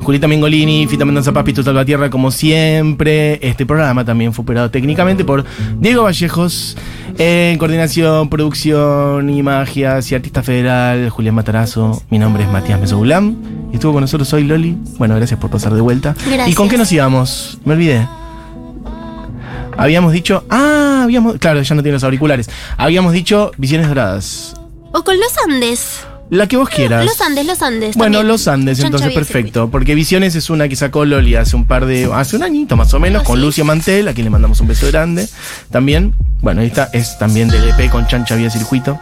Julita 0.02 0.28
Mengolini, 0.28 0.86
Fita 0.88 1.06
Mendoza 1.06 1.32
Papito 1.34 1.64
Salvatierra, 1.64 2.10
como 2.10 2.32
siempre. 2.32 3.40
Este 3.48 3.66
programa 3.66 4.06
también 4.06 4.34
fue 4.34 4.44
operado 4.44 4.70
técnicamente 4.70 5.26
por 5.26 5.46
Diego 5.80 6.04
Vallejos. 6.04 6.78
En 7.18 7.58
coordinación, 7.58 8.30
producción, 8.30 9.30
imagias 9.30 10.12
y 10.12 10.16
artista 10.16 10.44
federal, 10.44 11.10
Julián 11.10 11.36
Matarazo. 11.36 12.04
Mi 12.10 12.20
nombre 12.20 12.44
es 12.44 12.50
Matías 12.50 12.80
Mesogulam. 12.80 13.36
Y 13.72 13.76
estuvo 13.76 13.94
con 13.94 14.02
nosotros 14.02 14.32
hoy 14.34 14.44
Loli. 14.44 14.78
Bueno, 14.98 15.16
gracias 15.16 15.40
por 15.40 15.50
pasar 15.50 15.74
de 15.74 15.82
vuelta. 15.82 16.16
Gracias. 16.26 16.50
¿Y 16.50 16.54
con 16.54 16.70
qué 16.70 16.78
nos 16.78 16.92
íbamos? 16.92 17.60
Me 17.66 17.74
olvidé. 17.74 18.08
Habíamos 19.80 20.14
dicho. 20.14 20.44
Ah, 20.50 21.02
habíamos. 21.04 21.38
Claro, 21.38 21.62
ya 21.62 21.76
no 21.76 21.82
tiene 21.82 21.94
los 21.96 22.04
auriculares. 22.04 22.50
Habíamos 22.78 23.14
dicho 23.14 23.52
Visiones 23.58 23.88
Doradas. 23.88 24.54
O 24.94 25.04
con 25.04 25.18
los 25.20 25.32
Andes. 25.48 26.02
La 26.30 26.48
que 26.48 26.58
vos 26.58 26.70
quieras. 26.70 27.06
Los 27.06 27.20
Andes, 27.22 27.46
los 27.46 27.62
Andes. 27.62 27.96
Bueno, 27.96 28.18
también. 28.18 28.28
los 28.28 28.48
Andes, 28.48 28.80
entonces 28.82 29.12
perfecto. 29.14 29.70
Porque 29.72 29.96
Visiones 29.96 30.36
es 30.36 30.50
una 30.52 30.68
que 30.70 30.76
sacó 30.76 31.04
Loli 31.06 31.36
hace 31.36 31.56
un 31.56 31.66
par 31.66 31.86
de. 31.86 32.08
hace 32.14 32.36
un 32.36 32.44
añito 32.44 32.76
más 32.78 32.94
o 32.94 33.00
menos, 33.00 33.24
Ah, 33.24 33.26
con 33.26 33.38
sí. 33.38 33.42
Lucio 33.46 33.66
Mantel, 33.66 34.08
a 34.08 34.14
quien 34.14 34.26
le 34.26 34.30
mandamos 34.30 34.60
un 34.62 34.68
beso 34.68 34.86
grande. 34.88 35.28
También. 35.72 36.14
Bueno, 36.42 36.62
esta 36.62 36.90
es 36.94 37.18
también 37.18 37.48
del 37.50 37.68
EP 37.70 37.90
con 37.90 38.06
Chancha 38.06 38.36
Vía 38.36 38.50
Circuito. 38.50 39.00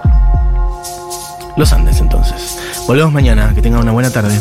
Los 1.58 1.74
Andes, 1.74 2.00
entonces. 2.00 2.58
Volvemos 2.88 3.12
mañana. 3.12 3.52
Que 3.54 3.62
tengan 3.62 3.82
una 3.82 3.92
buena 3.92 4.10
tarde. 4.12 4.40